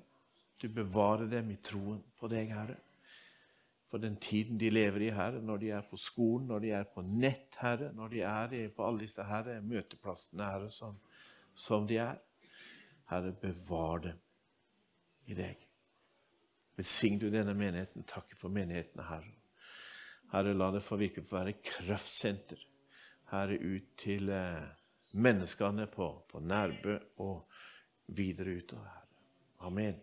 Du 0.62 0.68
bevarer 0.70 1.28
dem 1.32 1.50
i 1.52 1.58
troen 1.64 2.04
på 2.20 2.30
deg, 2.32 2.52
Herre. 2.54 2.78
For 3.90 4.02
den 4.02 4.16
tiden 4.22 4.60
de 4.60 4.70
lever 4.70 5.08
i, 5.08 5.14
Herre, 5.16 5.42
når 5.42 5.64
de 5.64 5.72
er 5.78 5.88
på 5.90 5.98
skolen, 6.00 6.48
når 6.52 6.64
de 6.64 6.72
er 6.78 6.86
på 6.94 7.04
nett, 7.06 7.58
Herre, 7.62 7.90
når 7.96 8.14
de 8.14 8.22
er 8.28 8.70
på 8.76 8.86
alle 8.86 9.06
disse 9.06 9.24
herre, 9.26 9.58
møteplassene, 9.64 10.52
Herre, 10.52 10.70
som, 10.74 11.00
som 11.56 11.88
de 11.88 12.00
er. 12.04 12.22
Herre, 13.10 13.34
bevar 13.42 14.04
dem 14.06 14.25
i 15.26 15.38
deg. 15.38 15.66
Velsign 16.76 17.20
du 17.20 17.30
denne 17.32 17.54
menigheten. 17.56 18.04
Takk 18.08 18.36
for 18.38 18.54
menigheten, 18.54 19.04
Herre. 19.08 19.34
Herre, 20.34 20.56
la 20.58 20.72
det 20.74 20.84
få 20.84 20.98
virkelig 21.00 21.30
være 21.32 21.56
kraftsenter. 21.64 22.60
Herre, 23.32 23.60
ut 23.60 23.94
til 23.98 24.30
eh, 24.34 24.66
menneskene 25.16 25.88
på, 25.92 26.10
på 26.30 26.42
Nærbø 26.44 26.98
og 27.24 27.46
videre 28.18 28.58
utover, 28.60 28.90
Herre. 28.92 29.02
Amen. 29.66 30.02